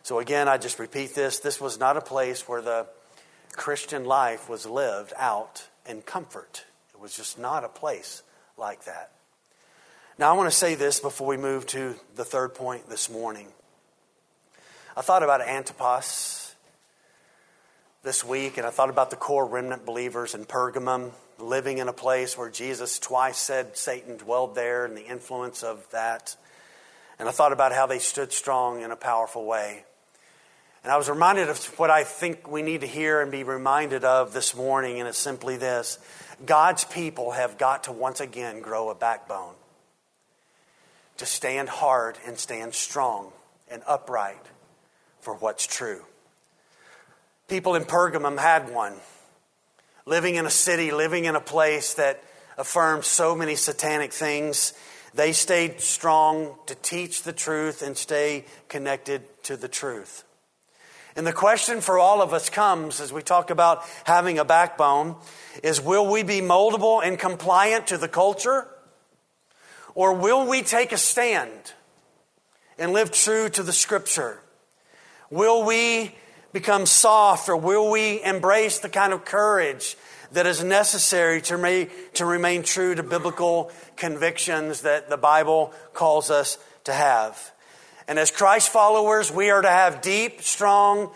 [0.03, 2.88] So, again, I just repeat this this was not a place where the
[3.53, 6.65] Christian life was lived out in comfort.
[6.93, 8.23] It was just not a place
[8.57, 9.12] like that.
[10.17, 13.47] Now, I want to say this before we move to the third point this morning.
[14.95, 16.53] I thought about Antipas
[18.03, 21.93] this week, and I thought about the core remnant believers in Pergamum living in a
[21.93, 26.36] place where Jesus twice said Satan dwelled there and the influence of that.
[27.17, 29.84] And I thought about how they stood strong in a powerful way.
[30.84, 34.03] And I was reminded of what I think we need to hear and be reminded
[34.03, 35.97] of this morning, and it's simply this
[36.45, 39.56] God's people have got to once again grow a backbone
[41.17, 43.32] to stand hard and stand strong
[43.71, 44.38] and upright
[45.23, 46.01] for what's true.
[47.47, 48.93] People in Pergamum had one
[50.05, 52.23] living in a city, living in a place that
[52.57, 54.73] affirmed so many satanic things,
[55.13, 60.23] they stayed strong to teach the truth and stay connected to the truth.
[61.15, 65.15] And the question for all of us comes as we talk about having a backbone
[65.62, 68.67] is will we be moldable and compliant to the culture?
[69.93, 71.73] Or will we take a stand
[72.79, 74.42] and live true to the scripture?
[75.34, 76.13] Will we
[76.52, 79.98] become soft, or will we embrace the kind of courage
[80.34, 86.30] that is necessary to, remain, to remain true to biblical convictions that the Bible calls
[86.30, 87.52] us to have?
[88.08, 91.10] And as Christ followers, we are to have deep, strong,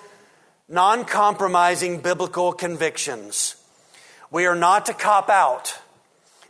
[0.67, 3.55] non compromising biblical convictions.
[4.31, 5.77] We are not to cop out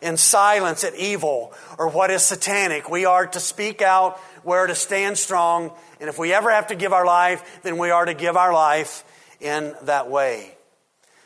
[0.02, 2.90] in silence at evil or what is satanic.
[2.90, 6.68] We are to speak out, we are to stand strong, and if we ever have
[6.68, 9.04] to give our life, then we are to give our life
[9.40, 10.54] in that way.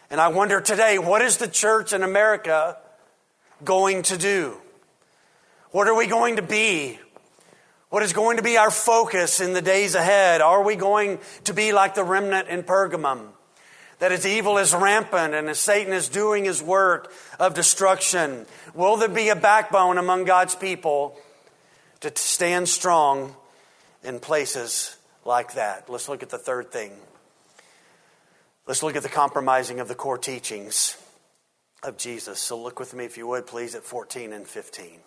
[0.09, 2.77] And I wonder today, what is the church in America
[3.63, 4.57] going to do?
[5.71, 6.99] What are we going to be?
[7.89, 10.41] What is going to be our focus in the days ahead?
[10.41, 13.27] Are we going to be like the remnant in Pergamum?
[13.99, 18.97] That as evil is rampant and as Satan is doing his work of destruction, will
[18.97, 21.17] there be a backbone among God's people
[21.99, 23.35] to stand strong
[24.03, 25.89] in places like that.
[25.89, 26.91] Let's look at the third thing.
[28.67, 30.97] Let's look at the compromising of the core teachings
[31.83, 32.39] of Jesus.
[32.39, 34.99] So look with me, if you would, please, at 14 and 15.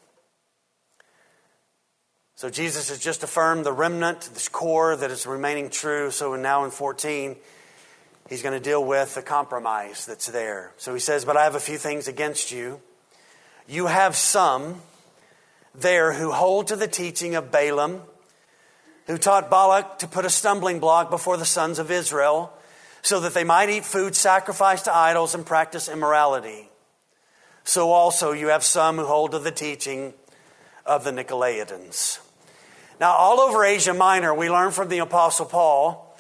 [2.37, 6.11] So Jesus has just affirmed the remnant, this core that is remaining true.
[6.11, 7.37] So now in 14,
[8.29, 10.73] he's going to deal with the compromise that's there.
[10.77, 12.81] So he says, But I have a few things against you.
[13.69, 14.83] You have some
[15.75, 18.03] there who hold to the teaching of Balaam,
[19.07, 22.53] who taught Balak to put a stumbling block before the sons of Israel,
[23.03, 26.71] so that they might eat food sacrificed to idols and practice immorality.
[27.65, 30.15] So also you have some who hold to the teaching
[30.87, 32.19] of the Nicolaitans.
[33.01, 36.17] Now, all over Asia Minor, we learn from the Apostle Paul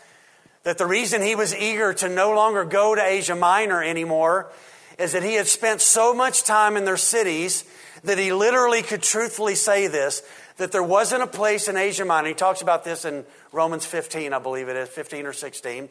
[0.64, 4.51] that the reason he was eager to no longer go to Asia Minor anymore
[4.99, 7.64] is that he had spent so much time in their cities
[8.03, 10.23] that he literally could truthfully say this
[10.56, 12.28] that there wasn't a place in Asia Minor.
[12.28, 15.88] He talks about this in Romans 15, I believe it is, 15 or 16,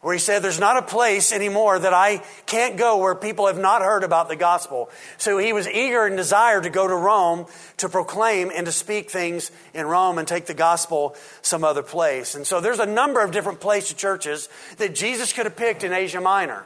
[0.00, 3.58] where he said, There's not a place anymore that I can't go where people have
[3.58, 4.90] not heard about the gospel.
[5.18, 7.46] So he was eager and desired to go to Rome
[7.76, 12.34] to proclaim and to speak things in Rome and take the gospel some other place.
[12.34, 15.92] And so there's a number of different places, churches, that Jesus could have picked in
[15.92, 16.64] Asia Minor.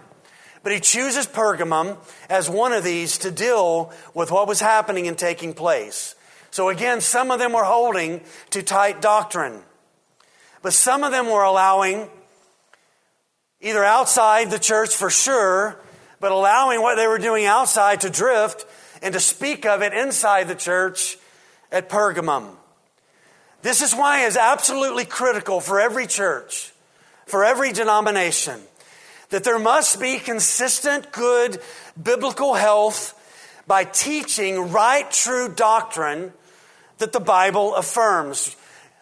[0.63, 1.99] But he chooses Pergamum
[2.31, 6.15] as one of these to deal with what was happening and taking place.
[6.55, 9.61] So again, some of them were holding to tight doctrine.
[10.63, 12.09] But some of them were allowing
[13.61, 15.77] either outside the church for sure,
[16.21, 18.67] but allowing what they were doing outside to drift
[19.03, 21.19] and to speak of it inside the church
[21.73, 22.55] at Pergamum.
[23.63, 26.73] This is why it's absolutely critical for every church,
[27.27, 28.61] for every denomination,
[29.31, 31.61] that there must be consistent, good
[32.01, 33.21] biblical health
[33.67, 36.33] by teaching right, true doctrine
[37.05, 38.57] that the Bible affirms.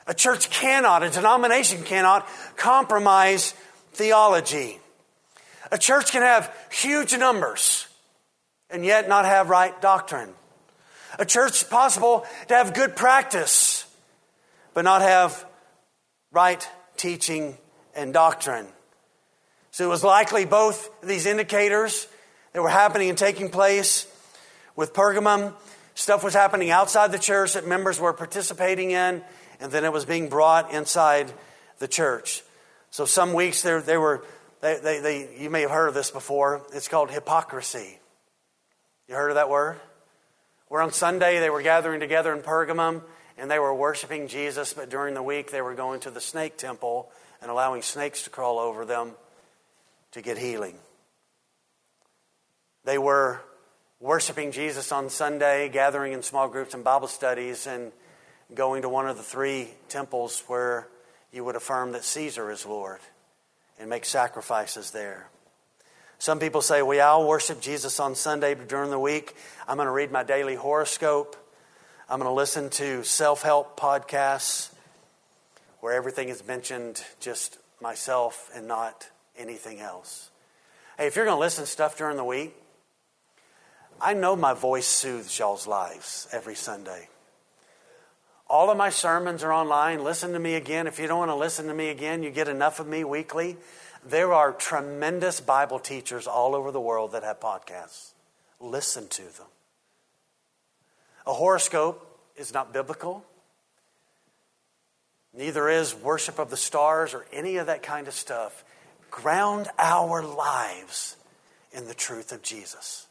[0.08, 3.52] A church cannot, a denomination cannot compromise
[3.92, 4.80] theology.
[5.70, 7.86] A church can have huge numbers
[8.70, 10.30] and yet not have right doctrine.
[11.20, 13.86] A church possible to have good practice
[14.74, 15.46] but not have
[16.32, 17.56] right teaching
[17.94, 18.66] and doctrine.
[19.70, 22.08] So it was likely both these indicators
[22.52, 24.08] that were happening and taking place
[24.74, 25.52] with Pergamum.
[26.02, 29.22] Stuff was happening outside the church that members were participating in,
[29.60, 31.32] and then it was being brought inside
[31.78, 32.42] the church.
[32.90, 34.24] So some weeks they, they were,
[34.62, 36.66] they, they, they, you may have heard of this before.
[36.74, 38.00] It's called hypocrisy.
[39.06, 39.80] You heard of that word?
[40.66, 43.02] Where on Sunday they were gathering together in Pergamum
[43.38, 46.56] and they were worshiping Jesus, but during the week they were going to the snake
[46.56, 49.12] temple and allowing snakes to crawl over them
[50.10, 50.74] to get healing.
[52.82, 53.40] They were
[54.02, 57.92] worshiping Jesus on Sunday, gathering in small groups and Bible studies, and
[58.52, 60.88] going to one of the three temples where
[61.32, 62.98] you would affirm that Caesar is Lord
[63.78, 65.28] and make sacrifices there.
[66.18, 69.36] Some people say, well, I'll worship Jesus on Sunday, but during the week,
[69.68, 71.36] I'm going to read my daily horoscope.
[72.08, 74.70] I'm going to listen to self help podcasts
[75.78, 80.30] where everything is mentioned just myself and not anything else.
[80.98, 82.56] Hey, if you're going to listen to stuff during the week,
[84.02, 87.08] I know my voice soothes y'all's lives every Sunday.
[88.48, 90.02] All of my sermons are online.
[90.02, 90.88] Listen to me again.
[90.88, 93.56] If you don't want to listen to me again, you get enough of me weekly.
[94.04, 98.10] There are tremendous Bible teachers all over the world that have podcasts.
[98.58, 99.46] Listen to them.
[101.24, 103.24] A horoscope is not biblical.
[105.32, 108.64] Neither is worship of the stars or any of that kind of stuff.
[109.12, 111.16] Ground our lives
[111.70, 113.06] in the truth of Jesus.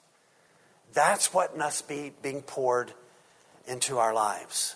[0.93, 2.93] That's what must be being poured
[3.67, 4.75] into our lives.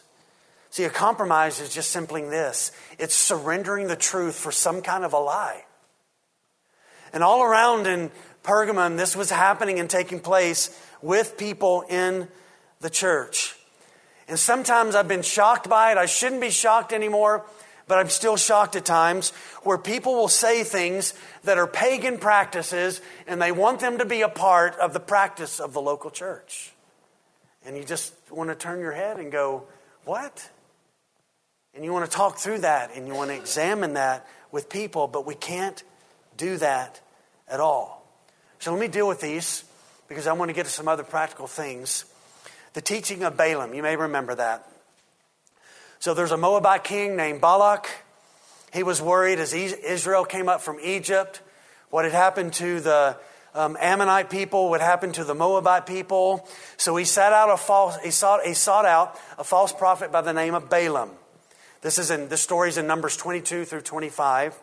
[0.70, 5.14] See, a compromise is just simply this it's surrendering the truth for some kind of
[5.14, 5.64] a lie.
[7.14, 8.12] And all around in
[8.44, 12.28] Pergamum, this was happening and taking place with people in
[12.82, 13.56] the church.
[14.28, 15.98] And sometimes I've been shocked by it.
[15.98, 17.46] I shouldn't be shocked anymore,
[17.88, 19.32] but I'm still shocked at times
[19.64, 24.22] where people will say things that are pagan practices and they want them to be
[24.22, 26.72] a part of the practice of the local church.
[27.66, 29.64] And you just want to turn your head and go,
[30.06, 30.50] What?
[31.74, 35.08] And you want to talk through that and you want to examine that with people,
[35.08, 35.84] but we can't
[36.38, 37.02] do that
[37.48, 38.08] at all.
[38.60, 39.64] So let me deal with these
[40.08, 42.06] because I want to get to some other practical things.
[42.74, 44.68] The teaching of Balaam, you may remember that.
[46.00, 47.90] So there's a Moabite king named Balak.
[48.74, 51.42] He was worried as Israel came up from Egypt,
[51.90, 53.18] what had happened to the
[53.54, 56.48] um, Ammonite people, what happened to the Moabite people.
[56.78, 60.22] So he sat out a false, he sought, he sought out a false prophet by
[60.22, 61.12] the name of Balaam.
[61.82, 64.60] This is in this story's in Numbers 22 through 25.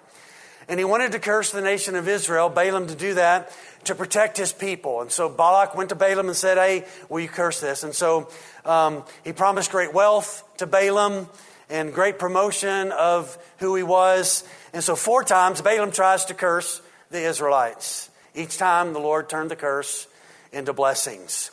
[0.69, 3.53] And he wanted to curse the nation of Israel, Balaam to do that,
[3.85, 5.01] to protect his people.
[5.01, 7.83] And so Balak went to Balaam and said, Hey, will you curse this?
[7.83, 8.29] And so
[8.65, 11.29] um, he promised great wealth to Balaam
[11.69, 14.45] and great promotion of who he was.
[14.73, 18.11] And so four times Balaam tries to curse the Israelites.
[18.35, 20.07] Each time the Lord turned the curse
[20.53, 21.51] into blessings.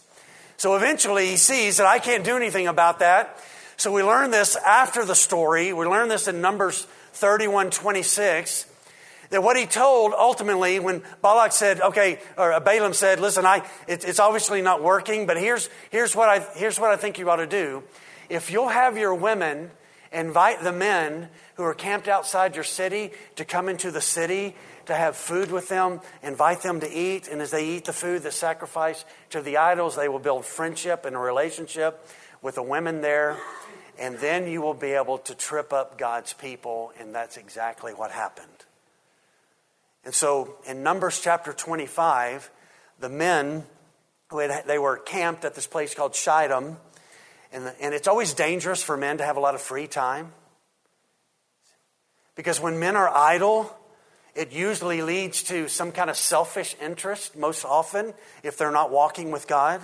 [0.58, 3.40] So eventually he sees that I can't do anything about that.
[3.78, 5.72] So we learn this after the story.
[5.72, 6.84] We learn this in Numbers
[7.14, 8.66] 31 26.
[9.30, 14.04] That what he told ultimately when Balak said, okay, or Balaam said, listen, I, it,
[14.04, 17.36] it's obviously not working, but here's, here's, what I, here's what I think you ought
[17.36, 17.84] to do.
[18.28, 19.70] If you'll have your women
[20.12, 24.56] invite the men who are camped outside your city to come into the city
[24.86, 28.24] to have food with them, invite them to eat, and as they eat the food
[28.24, 32.04] that's sacrificed to the idols, they will build friendship and a relationship
[32.42, 33.38] with the women there,
[34.00, 38.10] and then you will be able to trip up God's people, and that's exactly what
[38.10, 38.48] happened.
[40.06, 42.50] And so in Numbers chapter 25,
[43.00, 43.64] the men,
[44.32, 46.78] had, they were camped at this place called Shittim,
[47.52, 50.32] and, the, and it's always dangerous for men to have a lot of free time.
[52.36, 53.76] Because when men are idle,
[54.36, 59.32] it usually leads to some kind of selfish interest, most often, if they're not walking
[59.32, 59.82] with God.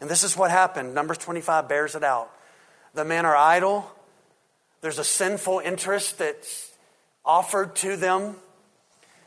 [0.00, 0.94] And this is what happened.
[0.94, 2.30] Numbers 25 bears it out.
[2.94, 3.90] The men are idle,
[4.80, 6.70] there's a sinful interest that's
[7.24, 8.36] offered to them.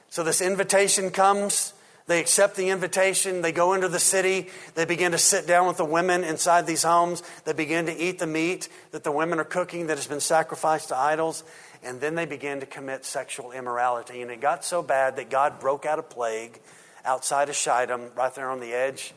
[0.09, 1.73] So this invitation comes.
[2.07, 3.41] They accept the invitation.
[3.41, 4.47] They go into the city.
[4.73, 7.21] They begin to sit down with the women inside these homes.
[7.45, 10.89] They begin to eat the meat that the women are cooking that has been sacrificed
[10.89, 11.43] to idols.
[11.83, 14.21] And then they begin to commit sexual immorality.
[14.23, 16.59] And it got so bad that God broke out a plague
[17.05, 19.13] outside of Shittim, right there on the edge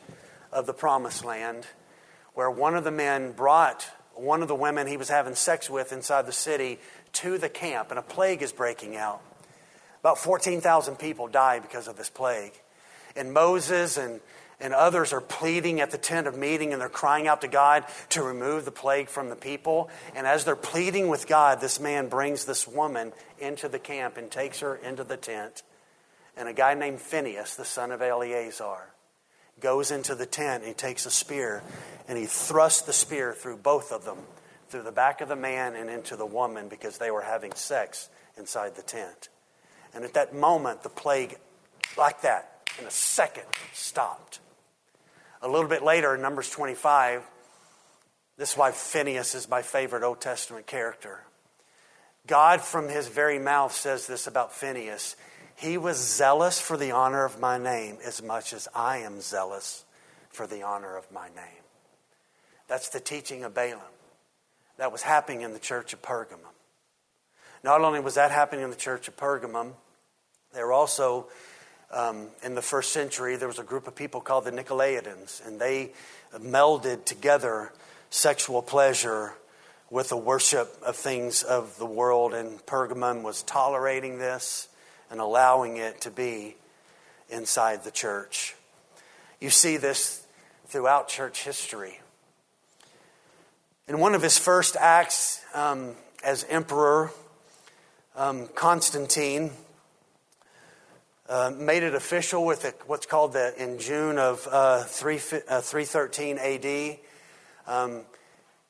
[0.51, 1.65] of the promised land,
[2.35, 5.91] where one of the men brought one of the women he was having sex with
[5.91, 6.79] inside the city
[7.13, 9.21] to the camp, and a plague is breaking out.
[10.03, 12.51] About 14,000 people die because of this plague.
[13.15, 14.19] And Moses and,
[14.59, 17.85] and others are pleading at the tent of meeting and they're crying out to God
[18.09, 19.89] to remove the plague from the people.
[20.13, 24.29] And as they're pleading with God, this man brings this woman into the camp and
[24.29, 25.63] takes her into the tent.
[26.35, 28.89] And a guy named Phineas, the son of Eleazar,
[29.61, 31.63] goes into the tent and he takes a spear
[32.09, 34.17] and he thrusts the spear through both of them,
[34.67, 38.09] through the back of the man and into the woman because they were having sex
[38.37, 39.29] inside the tent.
[39.93, 41.37] And at that moment, the plague,
[41.97, 44.39] like that, in a second, stopped.
[45.41, 47.23] A little bit later, in Numbers 25,
[48.37, 51.21] this is why Phineas is my favorite Old Testament character.
[52.25, 55.15] God, from his very mouth, says this about Phineas
[55.55, 59.83] He was zealous for the honor of my name as much as I am zealous
[60.29, 61.63] for the honor of my name.
[62.67, 63.81] That's the teaching of Balaam.
[64.77, 66.39] That was happening in the church of Pergamum.
[67.63, 69.73] Not only was that happening in the church of Pergamum,
[70.53, 71.27] there were also,
[71.91, 75.59] um, in the first century, there was a group of people called the Nicolaitans, and
[75.59, 75.91] they
[76.37, 77.71] melded together
[78.09, 79.33] sexual pleasure
[79.89, 84.67] with the worship of things of the world, and Pergamum was tolerating this
[85.09, 86.55] and allowing it to be
[87.29, 88.55] inside the church.
[89.39, 90.25] You see this
[90.67, 91.99] throughout church history.
[93.87, 97.11] In one of his first acts um, as emperor,
[98.15, 99.51] um, Constantine
[101.29, 105.61] uh, made it official with a, what's called the in June of uh, 3, uh,
[105.61, 106.97] 313 AD.
[107.65, 108.01] Um,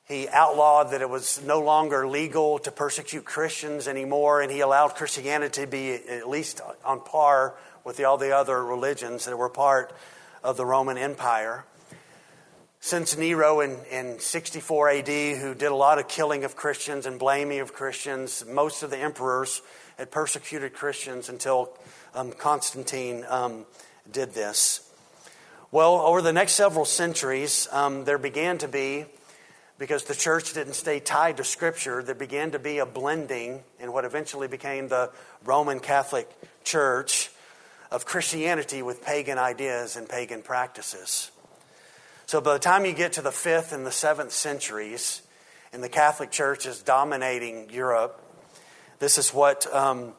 [0.06, 4.94] he outlawed that it was no longer legal to persecute Christians anymore, and he allowed
[4.94, 9.48] Christianity to be at least on par with the, all the other religions that were
[9.48, 9.92] part
[10.42, 11.64] of the Roman Empire.
[12.80, 17.18] Since Nero in, in 64 AD, who did a lot of killing of Christians and
[17.18, 19.62] blaming of Christians, most of the emperors
[19.96, 21.76] had persecuted Christians until
[22.14, 23.66] um, Constantine um,
[24.10, 24.90] did this.
[25.70, 29.06] Well, over the next several centuries, um, there began to be,
[29.78, 33.92] because the church didn't stay tied to Scripture, there began to be a blending in
[33.92, 35.10] what eventually became the
[35.44, 36.30] Roman Catholic
[36.62, 37.30] Church
[37.90, 41.30] of Christianity with pagan ideas and pagan practices.
[42.26, 45.22] So by the time you get to the fifth and the seventh centuries,
[45.72, 48.20] and the Catholic Church is dominating Europe,
[49.00, 50.12] this is what um,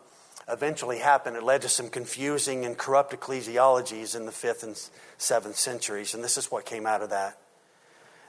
[0.50, 1.36] eventually happened.
[1.36, 4.80] It led to some confusing and corrupt ecclesiologies in the fifth and
[5.18, 7.38] seventh centuries, and this is what came out of that.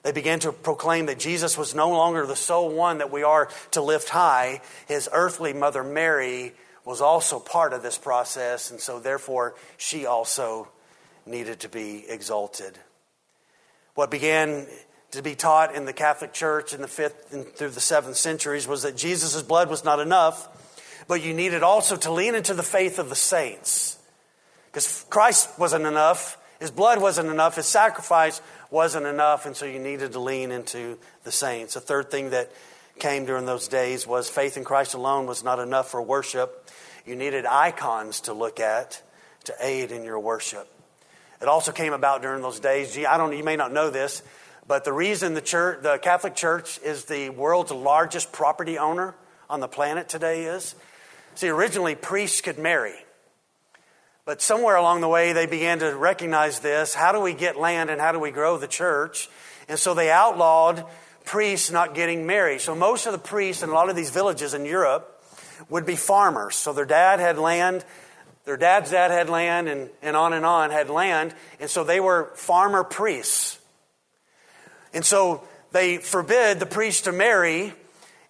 [0.02, 3.48] They began to proclaim that Jesus was no longer the sole one that we are
[3.72, 4.60] to lift high.
[4.86, 6.54] His earthly mother, Mary,
[6.84, 10.68] was also part of this process, and so therefore she also
[11.26, 12.78] needed to be exalted.
[13.96, 14.68] What began
[15.10, 18.68] to be taught in the Catholic Church in the fifth and through the seventh centuries
[18.68, 20.48] was that Jesus' blood was not enough
[21.08, 23.98] but you needed also to lean into the faith of the saints.
[24.66, 28.40] Because Christ wasn't enough, his blood wasn't enough, his sacrifice
[28.70, 31.76] wasn't enough, and so you needed to lean into the saints.
[31.76, 32.50] A third thing that
[32.98, 36.68] came during those days was faith in Christ alone was not enough for worship.
[37.04, 39.02] You needed icons to look at
[39.44, 40.68] to aid in your worship.
[41.40, 42.94] It also came about during those days.
[42.94, 44.22] Gee, I don't, you may not know this,
[44.66, 49.14] but the reason the church, the Catholic Church is the world's largest property owner
[49.48, 50.74] on the planet today is,
[51.36, 52.94] see, originally priests could marry.
[54.24, 56.94] But somewhere along the way, they began to recognize this.
[56.94, 59.28] How do we get land and how do we grow the church?
[59.68, 60.84] And so they outlawed
[61.24, 62.60] priests not getting married.
[62.60, 65.22] So most of the priests in a lot of these villages in Europe
[65.68, 66.56] would be farmers.
[66.56, 67.84] So their dad had land,
[68.44, 71.34] their dad's dad had land, and, and on and on had land.
[71.60, 73.58] And so they were farmer priests.
[74.92, 77.74] And so they forbid the priest to marry.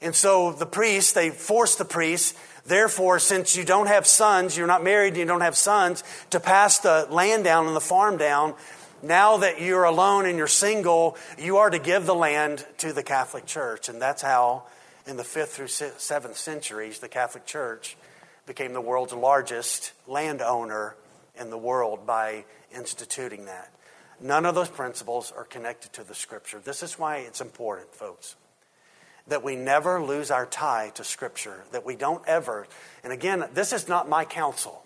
[0.00, 2.36] And so the priests, they force the priest,
[2.66, 6.78] therefore, since you don't have sons, you're not married, you don't have sons, to pass
[6.78, 8.54] the land down and the farm down.
[9.02, 13.02] Now that you're alone and you're single, you are to give the land to the
[13.02, 13.88] Catholic Church.
[13.88, 14.64] And that's how,
[15.06, 17.96] in the 5th through 7th centuries, the Catholic Church
[18.46, 20.96] became the world's largest landowner
[21.38, 22.44] in the world by
[22.74, 23.70] instituting that.
[24.20, 26.58] None of those principles are connected to the Scripture.
[26.58, 28.36] This is why it's important, folks,
[29.28, 32.66] that we never lose our tie to Scripture, that we don't ever,
[33.02, 34.82] and again, this is not my counsel.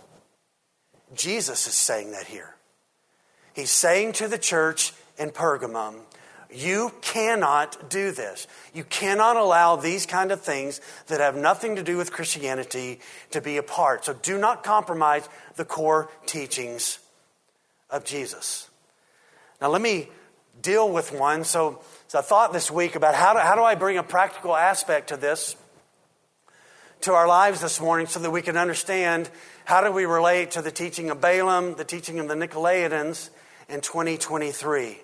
[1.15, 2.55] Jesus is saying that here.
[3.53, 5.97] He's saying to the church in Pergamum,
[6.53, 8.49] you cannot do this.
[8.75, 13.41] You cannot allow these kind of things that have nothing to do with Christianity to
[13.41, 14.05] be a part.
[14.05, 16.99] So do not compromise the core teachings
[17.89, 18.69] of Jesus.
[19.61, 20.09] Now, let me
[20.61, 21.45] deal with one.
[21.45, 21.81] So,
[22.11, 25.11] so I thought this week about how do, how do I bring a practical aspect
[25.11, 25.55] to this
[27.03, 29.31] to our lives this morning so that we can understand
[29.65, 33.31] how do we relate to the teaching of Balaam, the teaching of the Nicolaitans
[33.69, 34.99] in 2023.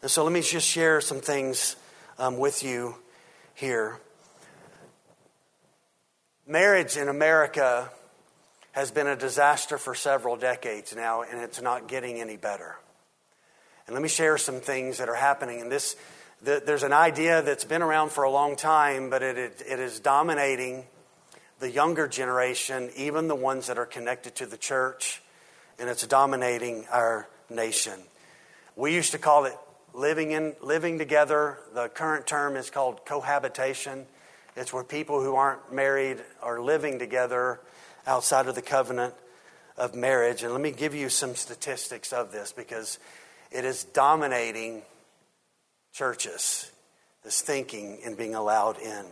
[0.00, 1.76] And so let me just share some things
[2.18, 2.94] um, with you
[3.52, 3.98] here.
[6.46, 7.90] Marriage in America
[8.72, 12.76] has been a disaster for several decades now, and it's not getting any better.
[13.86, 15.60] And let me share some things that are happening.
[15.60, 15.96] And this,
[16.42, 19.78] the, there's an idea that's been around for a long time, but it, it, it
[19.78, 20.84] is dominating
[21.58, 25.22] the younger generation, even the ones that are connected to the church,
[25.78, 28.00] and it's dominating our nation.
[28.76, 29.56] We used to call it
[29.92, 31.58] living in living together.
[31.74, 34.06] The current term is called cohabitation.
[34.56, 37.60] It's where people who aren't married are living together
[38.06, 39.14] outside of the covenant
[39.76, 40.42] of marriage.
[40.42, 42.98] And let me give you some statistics of this because
[43.50, 44.82] it is dominating
[45.92, 46.70] churches,
[47.24, 49.04] this thinking and being allowed in.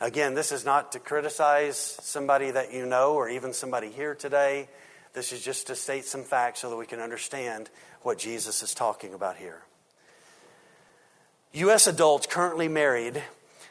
[0.00, 4.68] Again, this is not to criticize somebody that you know or even somebody here today.
[5.12, 7.70] This is just to state some facts so that we can understand
[8.02, 9.62] what Jesus is talking about here.
[11.52, 11.86] U.S.
[11.86, 13.22] adults currently married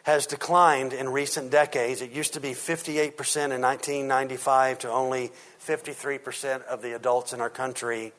[0.04, 2.02] has declined in recent decades.
[2.02, 3.12] It used to be 58%
[3.52, 5.32] in 1995 to only
[5.66, 8.14] 53% of the adults in our country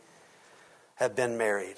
[0.96, 1.76] have been married.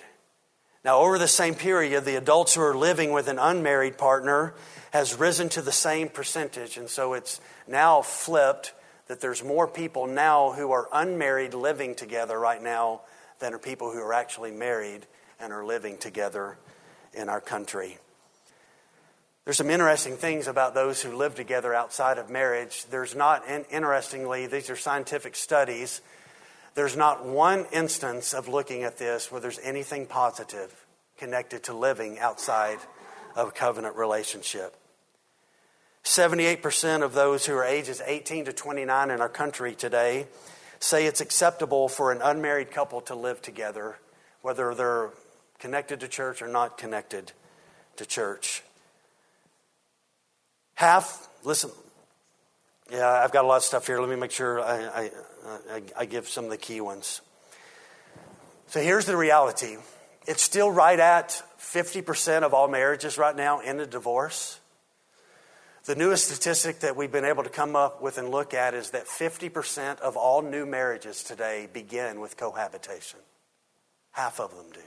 [0.87, 4.55] Now, over the same period, the adults who are living with an unmarried partner
[4.93, 6.77] has risen to the same percentage.
[6.77, 8.73] And so it's now flipped
[9.09, 13.01] that there's more people now who are unmarried living together right now
[13.41, 15.05] than are people who are actually married
[15.41, 16.57] and are living together
[17.13, 17.99] in our country.
[19.45, 22.85] There's some interesting things about those who live together outside of marriage.
[22.93, 26.01] There's not, interestingly, these are scientific studies
[26.77, 32.19] there's not one instance of looking at this where there's anything positive connected to living
[32.19, 32.79] outside
[33.35, 34.77] of a covenant relationship.
[36.05, 40.27] 78% of those who are ages 18 to 29 in our country today
[40.79, 43.97] say it's acceptable for an unmarried couple to live together,
[44.43, 45.11] whether they're
[45.59, 47.33] connected to church or not connected
[47.97, 48.63] to church.
[50.75, 51.71] Half, listen,
[52.91, 54.01] yeah, I've got a lot of stuff here.
[54.01, 55.11] Let me make sure I, I,
[55.71, 57.21] I, I give some of the key ones.
[58.69, 59.77] So here's the reality
[60.27, 64.61] it's still right at 50% of all marriages right now end in divorce.
[65.85, 68.91] The newest statistic that we've been able to come up with and look at is
[68.91, 73.21] that 50% of all new marriages today begin with cohabitation.
[74.11, 74.81] Half of them do.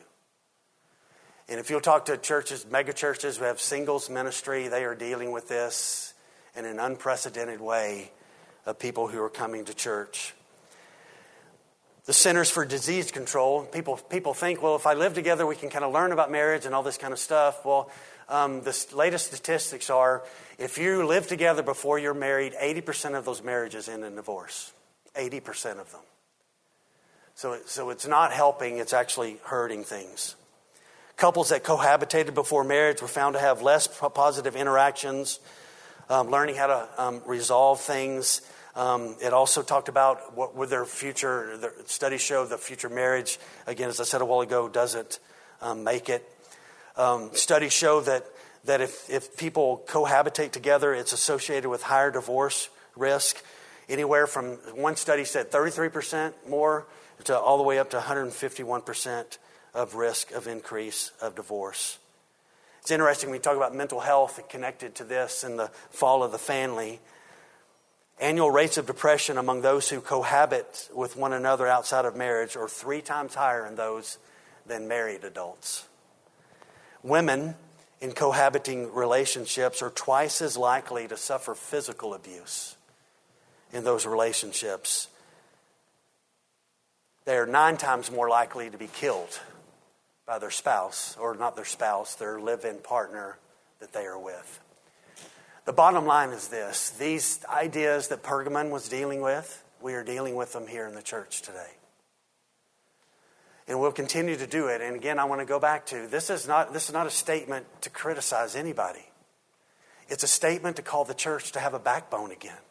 [1.48, 5.32] And if you'll talk to churches, mega churches who have singles ministry, they are dealing
[5.32, 6.09] with this
[6.56, 8.12] in an unprecedented way
[8.66, 10.34] of people who are coming to church
[12.10, 13.66] the Centers for Disease Control.
[13.66, 16.66] People, people think, well, if I live together, we can kind of learn about marriage
[16.66, 17.64] and all this kind of stuff.
[17.64, 17.92] Well,
[18.28, 20.24] um, the latest statistics are
[20.58, 24.74] if you live together before you're married, 80% of those marriages end in divorce.
[25.14, 26.02] 80% of them.
[27.36, 30.36] So, so it's not helping, it's actually hurting things.
[31.16, 35.40] Couples that cohabitated before marriage were found to have less positive interactions,
[36.10, 38.42] um, learning how to um, resolve things,
[38.76, 43.40] Um, it also talked about what would their future, the studies show the future marriage,
[43.68, 45.20] again, as I said a while ago, doesn't
[45.62, 46.24] um, make it.
[46.96, 48.26] Um, studies show that,
[48.64, 53.44] that if, if people cohabitate together, it's associated with higher divorce risk.
[53.90, 56.86] Anywhere from, one study said 33% more
[57.26, 59.38] to all the way up to 151%
[59.74, 61.98] of risk of increase of divorce.
[62.90, 66.32] It's interesting when we talk about mental health connected to this and the fall of
[66.32, 67.00] the family.
[68.20, 72.68] Annual rates of depression among those who cohabit with one another outside of marriage are
[72.68, 74.18] three times higher in those
[74.66, 75.88] than married adults.
[77.04, 77.54] Women
[78.02, 82.76] in cohabiting relationships are twice as likely to suffer physical abuse
[83.72, 85.10] in those relationships.
[87.26, 89.40] They are nine times more likely to be killed
[90.30, 93.40] by their spouse, or not their spouse, their live in partner
[93.80, 94.60] that they are with.
[95.66, 100.36] The bottom line is this these ideas that Pergamon was dealing with, we are dealing
[100.36, 101.72] with them here in the church today.
[103.68, 104.82] And we'll continue to do it.
[104.82, 107.12] And again, I want to go back to this is not, this is not a
[107.12, 109.06] statement to criticize anybody,
[110.10, 112.62] it's a statement to call the church to have a backbone again.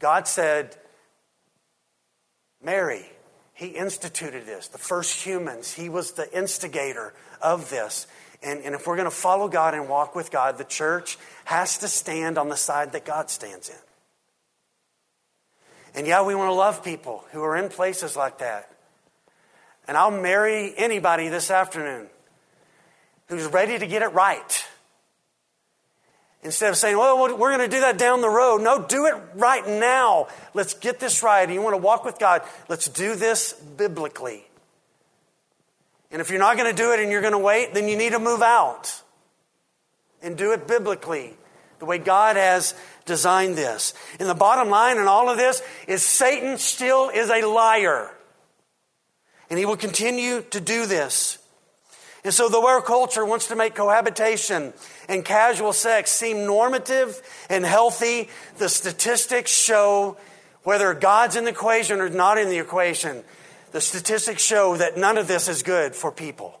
[0.00, 0.76] God said,
[2.60, 3.06] marry,
[3.54, 5.72] He instituted this, the first humans.
[5.72, 8.06] He was the instigator of this.
[8.42, 11.78] And, and if we're going to follow God and walk with God, the church has
[11.78, 13.76] to stand on the side that God stands in.
[15.94, 18.70] And yeah, we want to love people who are in places like that.
[19.86, 22.08] And I'll marry anybody this afternoon
[23.28, 24.66] who's ready to get it right.
[26.42, 28.62] Instead of saying, well, we're going to do that down the road.
[28.62, 30.26] No, do it right now.
[30.54, 31.42] Let's get this right.
[31.42, 34.44] And you want to walk with God, let's do this biblically.
[36.10, 37.96] And if you're not going to do it and you're going to wait, then you
[37.96, 39.02] need to move out
[40.20, 41.34] and do it biblically,
[41.78, 42.74] the way God has
[43.06, 43.94] designed this.
[44.20, 48.10] And the bottom line in all of this is Satan still is a liar.
[49.48, 51.38] And he will continue to do this.
[52.24, 54.72] And so, though our culture wants to make cohabitation
[55.08, 57.20] and casual sex seem normative
[57.50, 60.16] and healthy, the statistics show
[60.62, 63.24] whether God's in the equation or not in the equation,
[63.72, 66.60] the statistics show that none of this is good for people.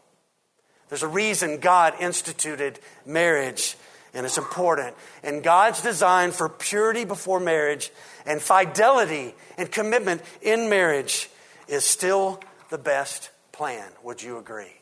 [0.88, 3.76] There's a reason God instituted marriage,
[4.12, 4.96] and it's important.
[5.22, 7.92] And God's design for purity before marriage
[8.26, 11.30] and fidelity and commitment in marriage
[11.68, 13.88] is still the best plan.
[14.02, 14.81] Would you agree?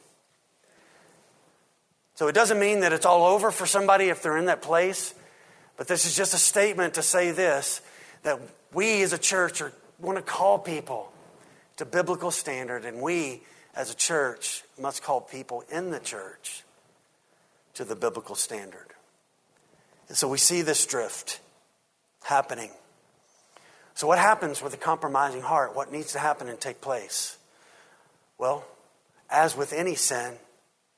[2.21, 5.15] So it doesn't mean that it's all over for somebody if they're in that place,
[5.79, 7.81] but this is just a statement to say this
[8.25, 8.39] that
[8.75, 11.11] we as a church are, want to call people
[11.79, 13.41] to biblical standard, and we
[13.75, 16.63] as a church must call people in the church
[17.73, 18.89] to the biblical standard.
[20.09, 21.41] And so we see this drift
[22.25, 22.71] happening.
[23.95, 25.75] So, what happens with a compromising heart?
[25.75, 27.39] What needs to happen and take place?
[28.37, 28.67] Well,
[29.31, 30.35] as with any sin,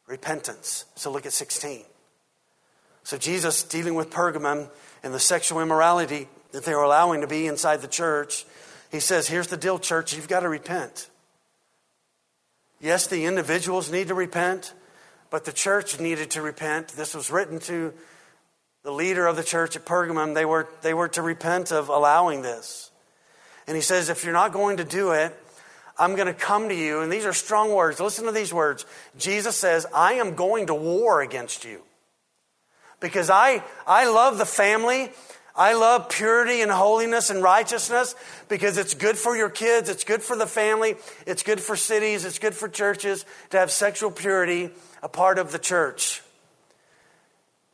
[0.07, 0.85] repentance.
[0.95, 1.85] So, look at 16.
[3.05, 4.69] So, Jesus dealing with Pergamum
[5.03, 8.45] and the sexual immorality that they were allowing to be inside the church
[8.93, 11.09] he says, Here's the deal, church, you've got to repent.
[12.79, 14.75] Yes, the individuals need to repent,
[15.31, 16.89] but the church needed to repent.
[16.89, 17.95] This was written to
[18.83, 20.35] the leader of the church at Pergamum.
[20.35, 22.91] They were, they were to repent of allowing this.
[23.67, 25.35] And he says, If you're not going to do it,
[25.99, 27.01] I'm going to come to you.
[27.01, 28.01] And these are strong words.
[28.01, 28.87] Listen to these words.
[29.19, 31.83] Jesus says, I am going to war against you.
[33.01, 35.11] Because I, I love the family
[35.55, 38.15] I love purity and holiness and righteousness
[38.49, 42.25] because it's good for your kids, it's good for the family, it's good for cities,
[42.25, 44.71] it's good for churches to have sexual purity
[45.03, 46.23] a part of the church.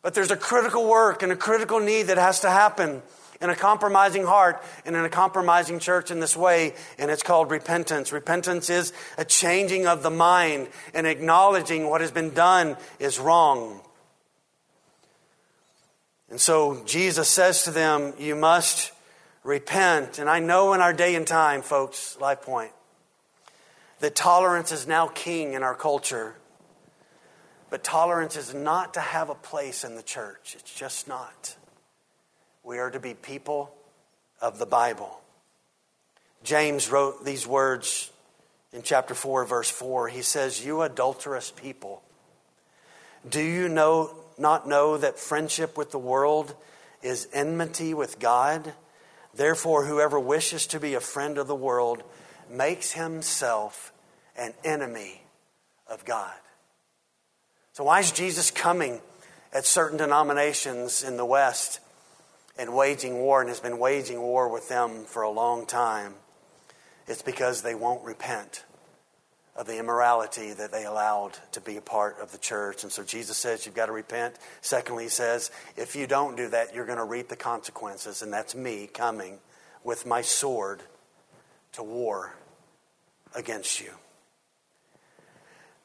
[0.03, 3.03] But there's a critical work and a critical need that has to happen
[3.41, 7.51] in a compromising heart and in a compromising church in this way, and it's called
[7.51, 8.12] repentance.
[8.12, 13.80] Repentance is a changing of the mind and acknowledging what has been done is wrong.
[16.30, 18.93] And so Jesus says to them, You must
[19.45, 20.18] repent.
[20.18, 22.72] And I know in our day and time, folks, Life Point,
[24.01, 26.34] that tolerance is now king in our culture.
[27.70, 30.57] But tolerance is not to have a place in the church.
[30.59, 31.58] It's just not.
[32.69, 33.75] We are to be people
[34.43, 35.23] of the Bible.
[36.45, 38.11] James wrote these words
[38.75, 40.09] in chapter 4, verse 4.
[40.09, 42.03] He says, You adulterous people,
[43.27, 46.55] do you know not know that friendship with the world
[47.01, 48.75] is enmity with God?
[49.33, 52.03] Therefore, whoever wishes to be a friend of the world
[52.51, 53.95] makes himself
[54.37, 55.23] an enemy
[55.91, 56.37] of God.
[57.73, 59.01] So, why is Jesus coming
[59.55, 61.81] at certain denominations in the West
[62.59, 66.15] and waging war and has been waging war with them for a long time,
[67.07, 68.65] it's because they won't repent
[69.57, 72.83] of the immorality that they allowed to be a part of the church.
[72.83, 74.37] And so Jesus says you've got to repent.
[74.61, 78.23] Secondly, he says, if you don't do that, you're going to reap the consequences.
[78.23, 79.39] And that's me coming
[79.83, 80.83] with my sword
[81.73, 82.35] to war
[83.35, 83.91] against you.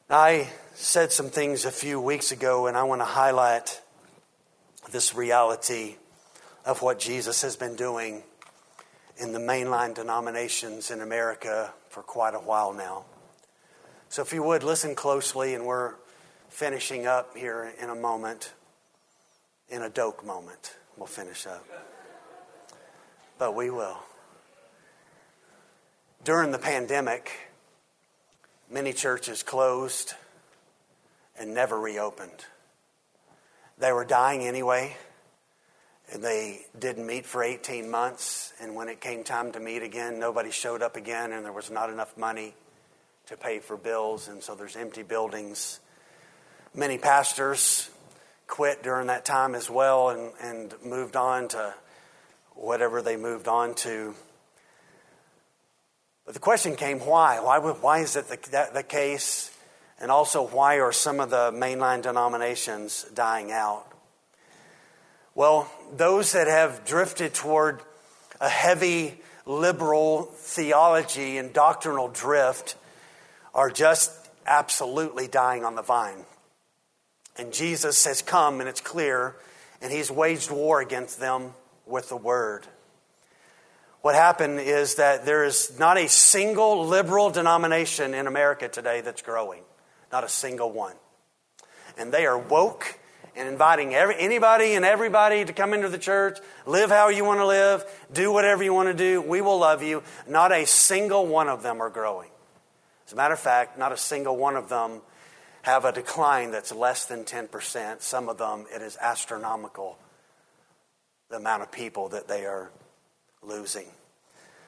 [0.08, 3.80] I said some things a few weeks ago, and I want to highlight
[4.92, 5.96] this reality
[6.64, 8.22] of what Jesus has been doing
[9.16, 13.04] in the mainline denominations in America for quite a while now.
[14.08, 15.94] So, if you would listen closely, and we're
[16.48, 18.52] finishing up here in a moment,
[19.68, 21.66] in a doke moment, we'll finish up.
[23.38, 23.98] But we will.
[26.24, 27.32] During the pandemic,
[28.70, 30.14] many churches closed
[31.38, 32.46] and never reopened.
[33.78, 34.96] They were dying anyway,
[36.12, 38.52] they didn't meet for 18 months.
[38.60, 41.70] And when it came time to meet again, nobody showed up again, and there was
[41.70, 42.54] not enough money
[43.26, 45.80] to pay for bills, and so there's empty buildings.
[46.74, 47.90] Many pastors
[48.46, 51.74] quit during that time as well and, and moved on to
[52.54, 54.14] whatever they moved on to.
[56.26, 57.40] But the question came why?
[57.40, 59.50] Why, why is it the, that, the case?
[60.00, 63.86] And also, why are some of the mainline denominations dying out?
[65.36, 67.82] Well, those that have drifted toward
[68.40, 72.76] a heavy liberal theology and doctrinal drift
[73.52, 74.12] are just
[74.46, 76.24] absolutely dying on the vine.
[77.36, 79.34] And Jesus has come, and it's clear,
[79.82, 81.52] and he's waged war against them
[81.84, 82.66] with the word.
[84.02, 89.22] What happened is that there is not a single liberal denomination in America today that's
[89.22, 89.62] growing,
[90.12, 90.94] not a single one.
[91.98, 93.00] And they are woke
[93.36, 97.40] and inviting every, anybody and everybody to come into the church, live how you want
[97.40, 99.20] to live, do whatever you want to do.
[99.20, 100.02] We will love you.
[100.28, 102.30] Not a single one of them are growing.
[103.06, 105.00] As a matter of fact, not a single one of them
[105.62, 108.02] have a decline that's less than 10%.
[108.02, 109.98] Some of them, it is astronomical
[111.30, 112.70] the amount of people that they are
[113.42, 113.86] losing.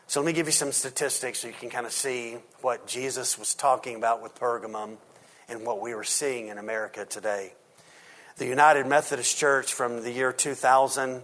[0.06, 3.38] So let me give you some statistics so you can kind of see what Jesus
[3.38, 4.96] was talking about with Pergamum
[5.48, 7.52] and what we were seeing in America today.
[8.38, 11.22] The United Methodist Church from the year 2000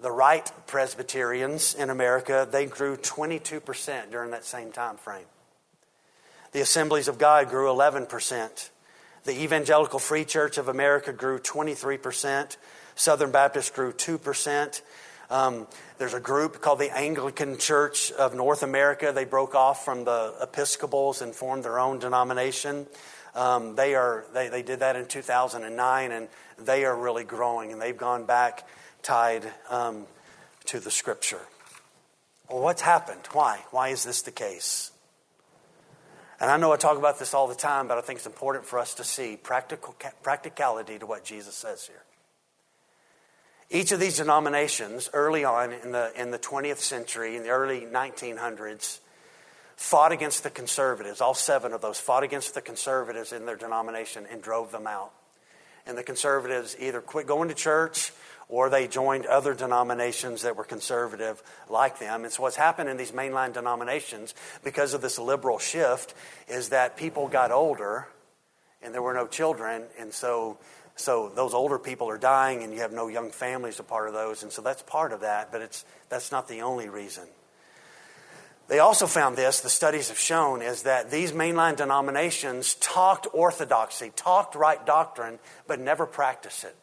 [0.00, 5.26] The right Presbyterians in America, they grew 22% during that same time frame.
[6.50, 8.70] The Assemblies of God grew 11%.
[9.22, 12.56] The Evangelical Free Church of America grew 23%.
[12.98, 14.82] Southern Baptist grew 2%.
[15.30, 15.68] Um,
[15.98, 19.12] there's a group called the Anglican Church of North America.
[19.14, 22.88] They broke off from the Episcopals and formed their own denomination.
[23.36, 26.28] Um, they, are, they, they did that in 2009, and
[26.58, 28.66] they are really growing, and they've gone back
[29.02, 30.04] tied um,
[30.64, 31.40] to the Scripture.
[32.50, 33.20] Well, what's happened?
[33.30, 33.60] Why?
[33.70, 34.90] Why is this the case?
[36.40, 38.64] And I know I talk about this all the time, but I think it's important
[38.64, 39.94] for us to see practical,
[40.24, 42.02] practicality to what Jesus says here.
[43.70, 47.82] Each of these denominations, early on in the, in the 20th century, in the early
[47.82, 49.00] 1900s,
[49.76, 51.20] fought against the conservatives.
[51.20, 55.12] All seven of those fought against the conservatives in their denomination and drove them out.
[55.86, 58.12] And the conservatives either quit going to church
[58.48, 62.24] or they joined other denominations that were conservative like them.
[62.24, 66.14] And so, what's happened in these mainline denominations because of this liberal shift
[66.48, 68.08] is that people got older
[68.82, 69.84] and there were no children.
[69.98, 70.58] And so,
[70.98, 74.14] so those older people are dying, and you have no young families a part of
[74.14, 74.42] those.
[74.42, 77.24] And so, that's part of that, but it's, that's not the only reason.
[78.66, 84.12] They also found this, the studies have shown, is that these mainline denominations talked orthodoxy,
[84.14, 86.76] talked right doctrine, but never practiced it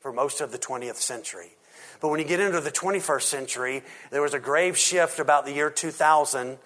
[0.00, 1.56] for most of the 20th century.
[2.00, 5.52] But when you get into the 21st century, there was a grave shift about the
[5.52, 6.58] year 2000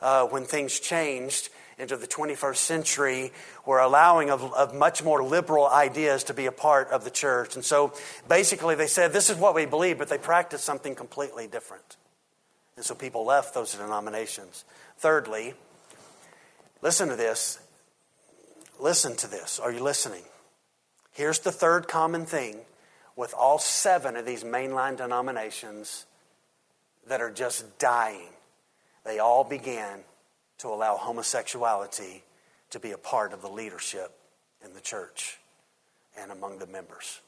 [0.00, 3.32] uh, when things changed into the 21st century,
[3.64, 7.56] where allowing of, of much more liberal ideas to be a part of the church.
[7.56, 7.92] And so
[8.28, 11.96] basically, they said, This is what we believe, but they practiced something completely different.
[12.76, 14.64] And so people left those denominations.
[14.98, 15.54] Thirdly,
[16.82, 17.58] listen to this.
[18.78, 19.58] Listen to this.
[19.58, 20.22] Are you listening?
[21.12, 22.58] Here's the third common thing
[23.16, 26.06] with all seven of these mainline denominations
[27.06, 28.30] that are just dying.
[29.04, 30.00] They all began
[30.58, 32.22] to allow homosexuality
[32.70, 34.12] to be a part of the leadership
[34.64, 35.38] in the church
[36.18, 37.20] and among the members.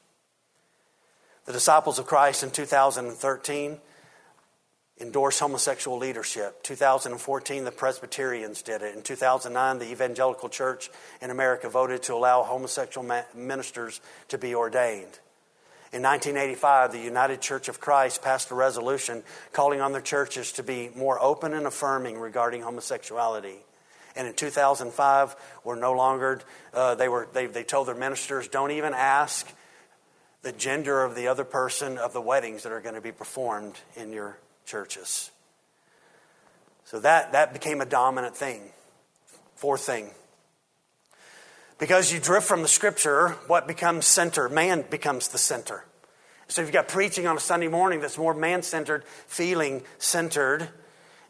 [1.45, 3.79] The disciples of Christ in 2013
[5.01, 6.63] endorsed homosexual leadership.
[6.63, 8.97] 2014, the Presbyterians did it.
[8.97, 15.19] In 2009, the Evangelical Church in America voted to allow homosexual ministers to be ordained.
[15.97, 19.23] In 1985, the United Church of Christ passed a resolution
[19.55, 23.57] calling on their churches to be more open and affirming regarding homosexuality.
[24.15, 26.43] And in 2005, we're no longer,
[26.75, 29.51] uh, they, were, they, they told their ministers, don't even ask
[30.43, 33.81] the gender of the other person of the weddings that are going to be performed
[33.97, 34.37] in your
[34.67, 35.31] churches.
[36.85, 38.61] So that, that became a dominant thing.
[39.55, 40.11] Fourth thing.
[41.79, 44.49] Because you drift from the scripture, what becomes center?
[44.49, 45.85] Man becomes the center.
[46.49, 50.69] So you've got preaching on a Sunday morning that's more man centered, feeling centered.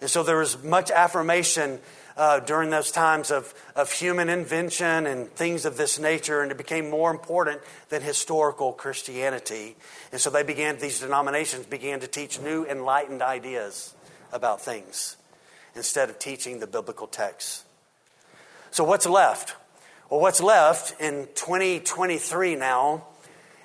[0.01, 1.80] And so there was much affirmation
[2.16, 6.59] uh, during those times of, of human invention and things of this nature, and it
[6.59, 9.76] became more important than historical Christianity.
[10.12, 13.94] And so they began, these denominations began to teach new enlightened ideas
[14.32, 15.16] about things
[15.74, 17.64] instead of teaching the biblical texts.
[18.70, 19.57] So what's left?
[20.09, 23.09] Well, what's left in 2023 now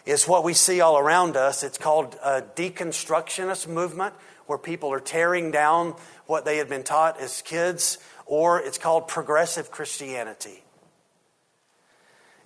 [0.08, 1.62] is what we see all around us.
[1.62, 4.16] It's called a deconstructionist movement,
[4.48, 5.94] where people are tearing down
[6.26, 10.64] what they had been taught as kids or it's called progressive Christianity.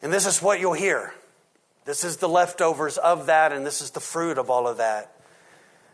[0.01, 1.13] And this is what you'll hear.
[1.85, 5.15] This is the leftovers of that, and this is the fruit of all of that.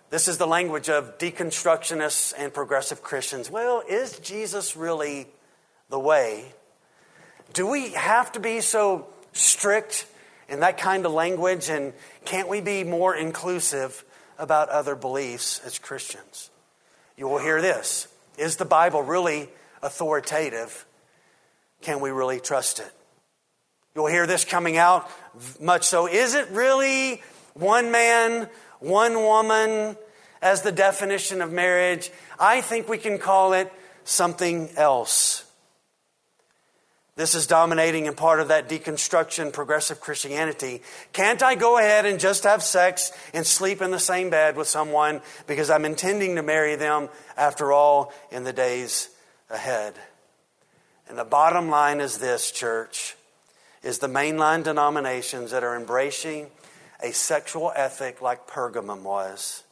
[0.09, 3.51] This is the language of deconstructionists and progressive Christians.
[3.51, 5.27] Well, is Jesus really
[5.89, 6.53] the way?
[7.53, 10.05] Do we have to be so strict
[10.47, 11.69] in that kind of language?
[11.69, 11.93] And
[12.25, 14.03] can't we be more inclusive
[14.37, 16.49] about other beliefs as Christians?
[17.17, 19.49] You will hear this Is the Bible really
[19.81, 20.85] authoritative,
[21.81, 22.91] can we really trust it?
[23.95, 25.09] You'll hear this coming out
[25.59, 26.07] much so.
[26.07, 27.21] Is it really
[27.53, 28.47] one man,
[28.79, 29.97] one woman
[30.41, 32.09] as the definition of marriage?
[32.39, 33.71] I think we can call it
[34.05, 35.40] something else.
[37.17, 40.81] This is dominating and part of that deconstruction, progressive Christianity.
[41.11, 44.67] Can't I go ahead and just have sex and sleep in the same bed with
[44.67, 49.09] someone because I'm intending to marry them after all in the days
[49.49, 49.95] ahead.
[51.09, 53.17] And the bottom line is this, church,
[53.83, 56.47] is the mainline denominations that are embracing
[57.03, 59.63] a sexual ethic like Pergamum was,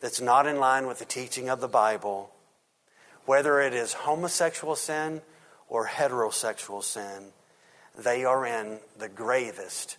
[0.00, 2.32] that's not in line with the teaching of the Bible,
[3.24, 5.22] whether it is homosexual sin
[5.68, 7.32] or heterosexual sin,
[7.98, 9.96] they are in the gravest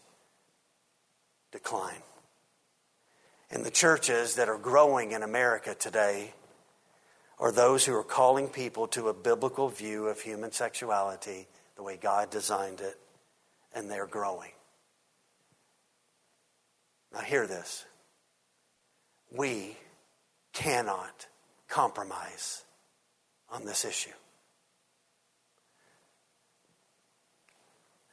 [1.52, 2.04] decline.
[3.50, 6.34] And the churches that are growing in America today
[7.40, 11.98] are those who are calling people to a biblical view of human sexuality the way
[11.98, 12.98] God designed it,
[13.74, 14.52] and they're growing.
[17.14, 17.86] Now, hear this.
[19.32, 19.78] We
[20.52, 21.28] cannot
[21.68, 22.64] compromise
[23.50, 24.17] on this issue.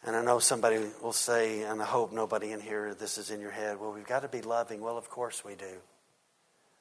[0.06, 3.40] And I know somebody will say, and I hope nobody in here, this is in
[3.40, 4.82] your head, well, we've got to be loving.
[4.82, 5.80] Well, of course we do.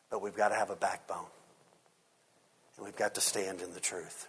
[0.10, 1.26] But we've got to have a backbone.
[2.76, 4.28] And we've got to stand in the truth.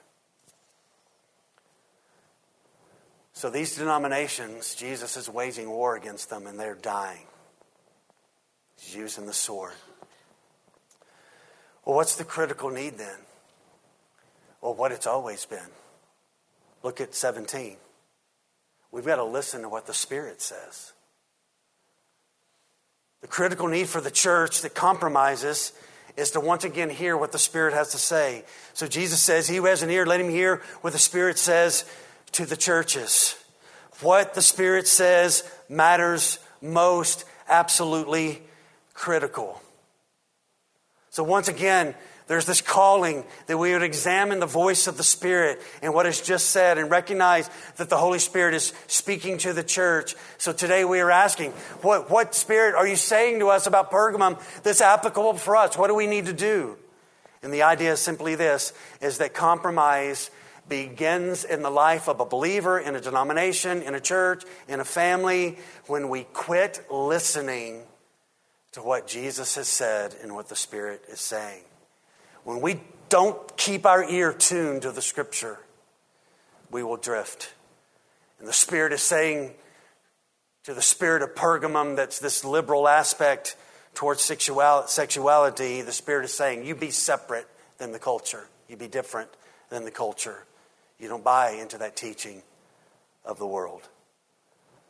[3.32, 7.26] So these denominations, Jesus is waging war against them and they're dying.
[8.76, 9.72] He's using the sword.
[11.84, 13.18] Well, what's the critical need then?
[14.60, 15.58] Well, what it's always been.
[16.84, 17.76] Look at 17.
[18.94, 20.92] We've got to listen to what the Spirit says.
[23.22, 25.72] The critical need for the church that compromises
[26.16, 28.44] is to once again hear what the Spirit has to say.
[28.72, 31.84] So Jesus says, He who has an ear, let him hear what the Spirit says
[32.32, 33.34] to the churches.
[34.00, 38.42] What the Spirit says matters most, absolutely
[38.92, 39.60] critical.
[41.10, 41.96] So once again,
[42.26, 46.22] there's this calling that we would examine the voice of the Spirit and what is
[46.22, 50.14] just said and recognize that the Holy Spirit is speaking to the church.
[50.38, 51.50] So today we are asking,
[51.82, 55.76] what, what Spirit are you saying to us about Pergamum that's applicable for us?
[55.76, 56.78] What do we need to do?
[57.42, 58.72] And the idea is simply this,
[59.02, 60.30] is that compromise
[60.66, 64.84] begins in the life of a believer, in a denomination, in a church, in a
[64.84, 65.58] family,
[65.88, 67.82] when we quit listening
[68.72, 71.64] to what Jesus has said and what the Spirit is saying.
[72.44, 75.58] When we don't keep our ear tuned to the scripture,
[76.70, 77.52] we will drift.
[78.38, 79.54] And the Spirit is saying
[80.64, 83.56] to the spirit of Pergamum, that's this liberal aspect
[83.94, 87.46] towards sexuality, the Spirit is saying, You be separate
[87.78, 88.48] than the culture.
[88.68, 89.30] You be different
[89.70, 90.44] than the culture.
[90.98, 92.42] You don't buy into that teaching
[93.24, 93.82] of the world.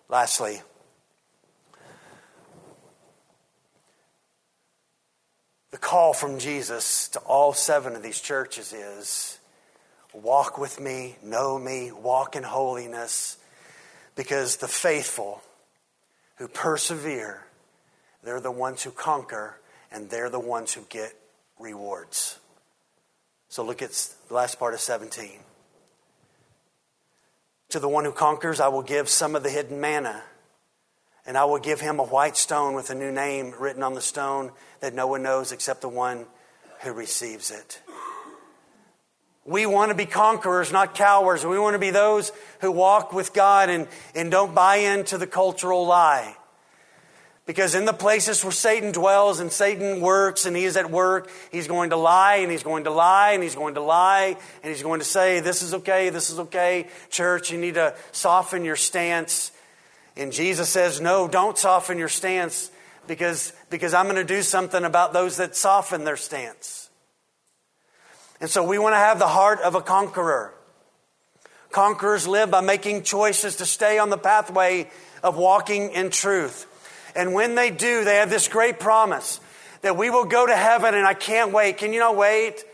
[0.09, 0.61] Lastly,
[5.75, 9.41] The call from Jesus to all seven of these churches is
[10.12, 13.39] walk with me, know me, walk in holiness,
[14.14, 15.43] because the faithful
[16.37, 17.43] who persevere,
[18.22, 19.57] they're the ones who conquer,
[19.91, 21.12] and they're the ones who get
[21.59, 22.39] rewards.
[23.49, 23.91] So look at
[24.29, 25.41] the last part of 17.
[27.70, 30.22] To the one who conquers, I will give some of the hidden manna
[31.27, 34.01] and I will give him a white stone with a new name written on the
[34.01, 36.27] stone that no one knows except the one
[36.83, 37.81] who receives it.
[39.47, 41.45] We want to be conquerors, not cowards.
[41.45, 45.27] We want to be those who walk with God and, and don't buy into the
[45.27, 46.37] cultural lie.
[47.47, 51.31] Because in the places where Satan dwells and Satan works and he is at work,
[51.53, 54.72] he's going to lie and he's going to lie and he's going to lie and
[54.72, 56.89] he's going to say, This is okay, this is okay.
[57.11, 59.53] Church, you need to soften your stance
[60.17, 62.71] and Jesus says, No, don't soften your stance
[63.07, 66.89] because, because I'm going to do something about those that soften their stance.
[68.41, 70.55] And so we want to have the heart of a conqueror.
[71.71, 74.91] Conquerors live by making choices to stay on the pathway
[75.23, 76.67] of walking in truth.
[77.17, 79.41] And when they do, they have this great promise
[79.83, 81.79] that we will go to heaven, and I can't wait.
[81.79, 82.65] Can you not wait?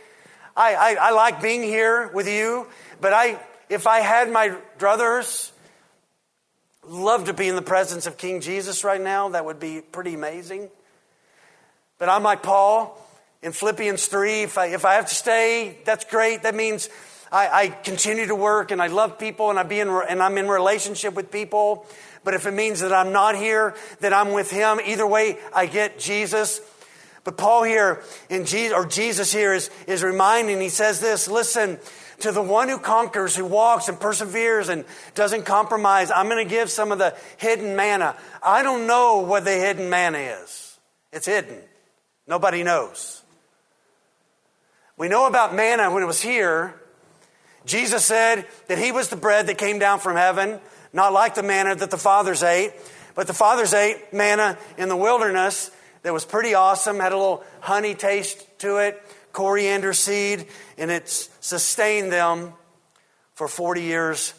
[0.56, 2.66] I, I, I like being here with you,
[3.00, 3.38] but I,
[3.68, 5.49] if I had my brothers
[6.86, 9.30] love to be in the presence of King Jesus right now.
[9.30, 10.70] That would be pretty amazing.
[11.98, 12.98] But I'm like Paul
[13.42, 14.42] in Philippians 3.
[14.42, 16.42] If I, if I have to stay, that's great.
[16.42, 16.88] That means
[17.30, 20.38] I, I continue to work and I love people and, I be in, and I'm
[20.38, 21.86] in relationship with people.
[22.24, 25.66] But if it means that I'm not here, that I'm with Him, either way, I
[25.66, 26.60] get Jesus.
[27.24, 31.78] But Paul here, in Jesus, or Jesus here, is, is reminding, he says this listen,
[32.20, 36.50] to the one who conquers, who walks and perseveres and doesn't compromise, I'm going to
[36.50, 38.16] give some of the hidden manna.
[38.42, 40.78] I don't know what the hidden manna is.
[41.12, 41.58] It's hidden.
[42.26, 43.22] Nobody knows.
[44.96, 46.74] We know about manna when it was here.
[47.64, 50.60] Jesus said that he was the bread that came down from heaven,
[50.92, 52.72] not like the manna that the fathers ate,
[53.14, 55.70] but the fathers ate manna in the wilderness
[56.02, 59.02] that was pretty awesome, had a little honey taste to it
[59.32, 60.46] coriander seed,
[60.78, 62.52] and it's sustained them
[63.34, 64.34] for 40 years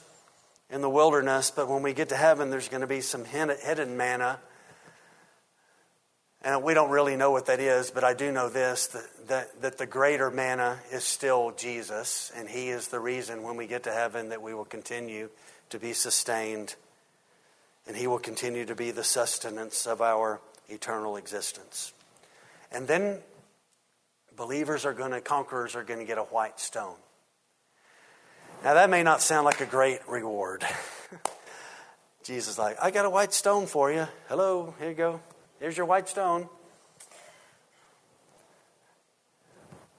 [0.70, 1.52] in the wilderness.
[1.52, 4.40] But when we get to heaven, there's going to be some hidden manna.
[6.44, 9.62] And we don't really know what that is, but I do know this that, that,
[9.62, 13.84] that the greater manna is still Jesus, and He is the reason when we get
[13.84, 15.30] to heaven that we will continue
[15.70, 16.76] to be sustained,
[17.86, 21.94] and He will continue to be the sustenance of our eternal existence.
[22.72, 23.20] And then
[24.42, 26.96] Believers are going to, conquerors are going to get a white stone.
[28.64, 30.66] Now, that may not sound like a great reward.
[32.24, 34.08] Jesus like, I got a white stone for you.
[34.30, 35.22] Hello, here you go.
[35.60, 36.50] Here's your white stone.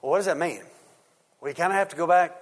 [0.01, 0.63] Well, what does that mean?
[1.39, 2.35] We kind of have to go back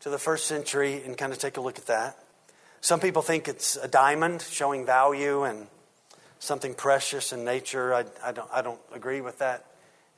[0.00, 2.18] to the first century and kind of take a look at that.
[2.82, 5.68] Some people think it's a diamond showing value and
[6.38, 7.94] something precious in nature.
[7.94, 9.64] I, I, don't, I don't agree with that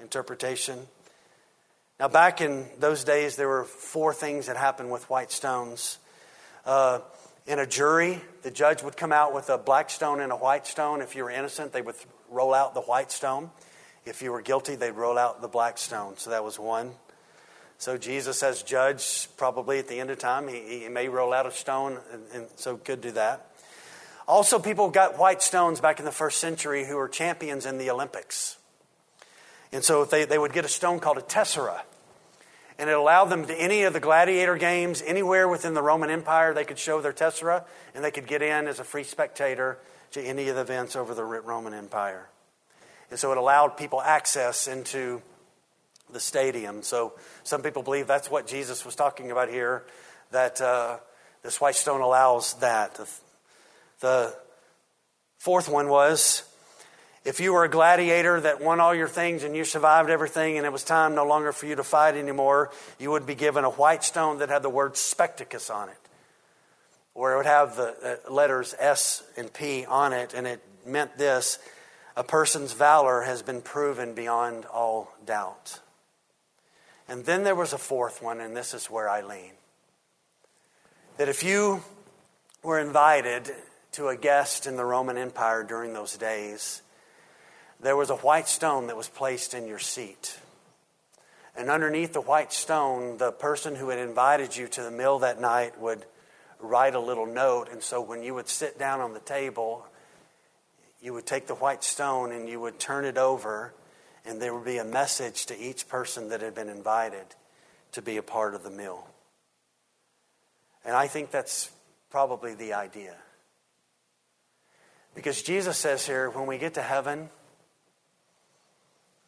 [0.01, 0.81] interpretation.
[2.03, 6.01] Now, back in those days, there were four things that happened with white stones.
[6.67, 6.99] Uh,
[7.47, 10.67] in a jury, the judge would come out with a black stone and a white
[10.67, 11.01] stone.
[11.01, 11.95] If you were innocent, they would
[12.29, 13.53] roll out the white stone.
[14.05, 16.15] If you were guilty, they'd roll out the black stone.
[16.17, 16.91] So that was one.
[17.79, 21.47] So Jesus, as judge, probably at the end of time, he, he may roll out
[21.47, 23.47] a stone, and, and so could do that.
[24.27, 27.91] Also, people got white stones back in the first century who were champions in the
[27.91, 28.57] Olympics.
[29.71, 31.85] And so they, they would get a stone called a tessera.
[32.83, 36.53] And it allowed them to any of the gladiator games, anywhere within the Roman Empire,
[36.53, 37.65] they could show their tessera
[37.95, 39.79] and they could get in as a free spectator
[40.11, 42.29] to any of the events over the Roman Empire.
[43.09, 45.23] And so it allowed people access into
[46.13, 46.83] the stadium.
[46.83, 47.13] So
[47.45, 49.85] some people believe that's what Jesus was talking about here,
[50.33, 50.97] that uh,
[51.45, 52.99] this white stone allows that.
[54.01, 54.35] The
[55.39, 56.43] fourth one was
[57.25, 60.67] if you were a gladiator that won all your things and you survived everything and
[60.67, 63.71] it was time no longer for you to fight anymore, you would be given a
[63.71, 65.97] white stone that had the word Spectatus on it.
[67.15, 71.17] Or it would have the uh, letters S and P on it, and it meant
[71.17, 71.59] this
[72.17, 75.81] a person's valor has been proven beyond all doubt.
[77.09, 79.53] And then there was a fourth one, and this is where I lean.
[81.19, 81.83] That if you
[82.63, 83.51] were invited
[83.93, 86.83] to a guest in the Roman Empire during those days,
[87.83, 90.39] there was a white stone that was placed in your seat.
[91.57, 95.41] And underneath the white stone, the person who had invited you to the meal that
[95.41, 96.05] night would
[96.61, 97.69] write a little note.
[97.71, 99.85] And so when you would sit down on the table,
[101.03, 103.75] you would take the white stone and you would turn it over,
[104.25, 107.27] and there would be a message to each person that had been invited
[107.93, 109.07] to be a part of the meal.
[110.85, 111.71] And I think that's
[112.11, 113.17] probably the idea.
[115.15, 117.29] Because Jesus says here, when we get to heaven,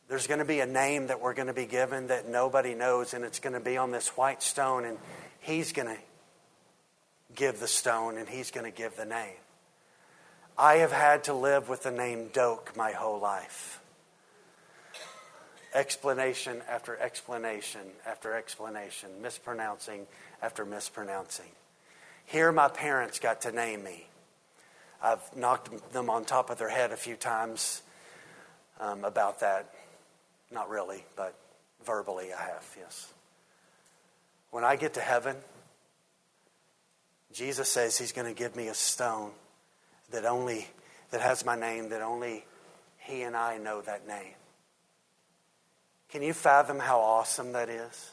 [0.08, 3.14] there's going to be a name that we're going to be given that nobody knows,
[3.14, 4.98] and it's going to be on this white stone, and
[5.40, 5.98] He's going to
[7.34, 9.36] give the stone, and He's going to give the name.
[10.56, 13.80] I have had to live with the name Doak my whole life.
[15.74, 20.06] Explanation after explanation after explanation, mispronouncing
[20.40, 21.50] after mispronouncing.
[22.26, 24.06] Here, my parents got to name me.
[25.02, 27.82] I've knocked them on top of their head a few times
[28.80, 29.74] um, about that.
[30.50, 31.34] Not really, but
[31.84, 33.12] verbally I have, yes.
[34.50, 35.36] When I get to heaven,
[37.32, 39.32] Jesus says he's going to give me a stone
[40.12, 40.68] that only
[41.10, 42.44] that has my name that only
[42.98, 44.34] he and I know that name.
[46.08, 48.10] Can you fathom how awesome that is?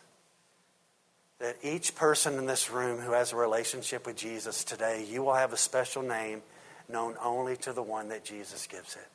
[1.39, 5.33] That each person in this room who has a relationship with Jesus today, you will
[5.33, 6.41] have a special name
[6.89, 9.07] known only to the one that Jesus gives it.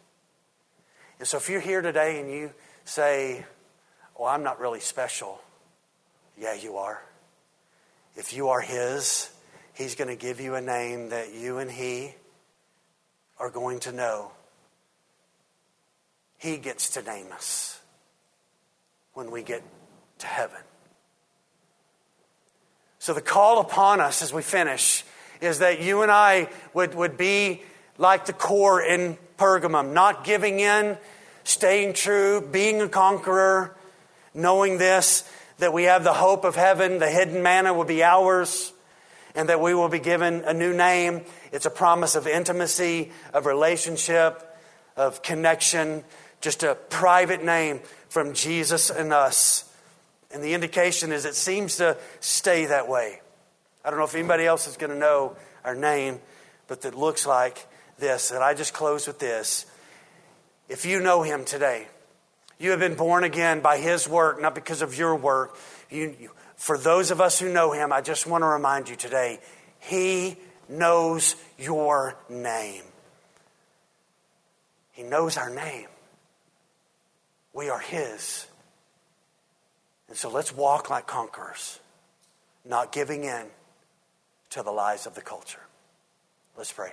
[1.18, 2.52] And so if you're here today and you
[2.86, 3.44] say,
[4.18, 5.40] Oh, I'm not really special.
[6.38, 7.02] Yeah, you are.
[8.16, 9.30] If you are His,
[9.74, 12.14] He's going to give you a name that you and He
[13.38, 14.32] are going to know.
[16.38, 17.78] He gets to name us
[19.12, 19.62] when we get
[20.18, 20.60] to heaven.
[22.98, 25.04] So, the call upon us as we finish
[25.40, 27.62] is that you and I would, would be
[27.98, 30.96] like the core in Pergamum, not giving in
[31.46, 33.74] staying true, being a conqueror,
[34.34, 35.22] knowing this,
[35.58, 38.72] that we have the hope of heaven, the hidden manna will be ours,
[39.34, 41.22] and that we will be given a new name.
[41.52, 44.42] It's a promise of intimacy, of relationship,
[44.96, 46.02] of connection,
[46.40, 49.72] just a private name from Jesus and us.
[50.32, 53.20] And the indication is it seems to stay that way.
[53.84, 56.18] I don't know if anybody else is going to know our name,
[56.66, 57.66] but that looks like
[57.98, 58.32] this.
[58.32, 59.64] And I just close with this.
[60.68, 61.86] If you know him today,
[62.58, 65.56] you have been born again by his work, not because of your work.
[65.90, 68.96] You, you, for those of us who know him, I just want to remind you
[68.96, 69.40] today
[69.78, 70.36] he
[70.68, 72.82] knows your name.
[74.92, 75.88] He knows our name.
[77.52, 78.46] We are his.
[80.08, 81.78] And so let's walk like conquerors,
[82.64, 83.46] not giving in
[84.50, 85.60] to the lies of the culture.
[86.56, 86.92] Let's pray.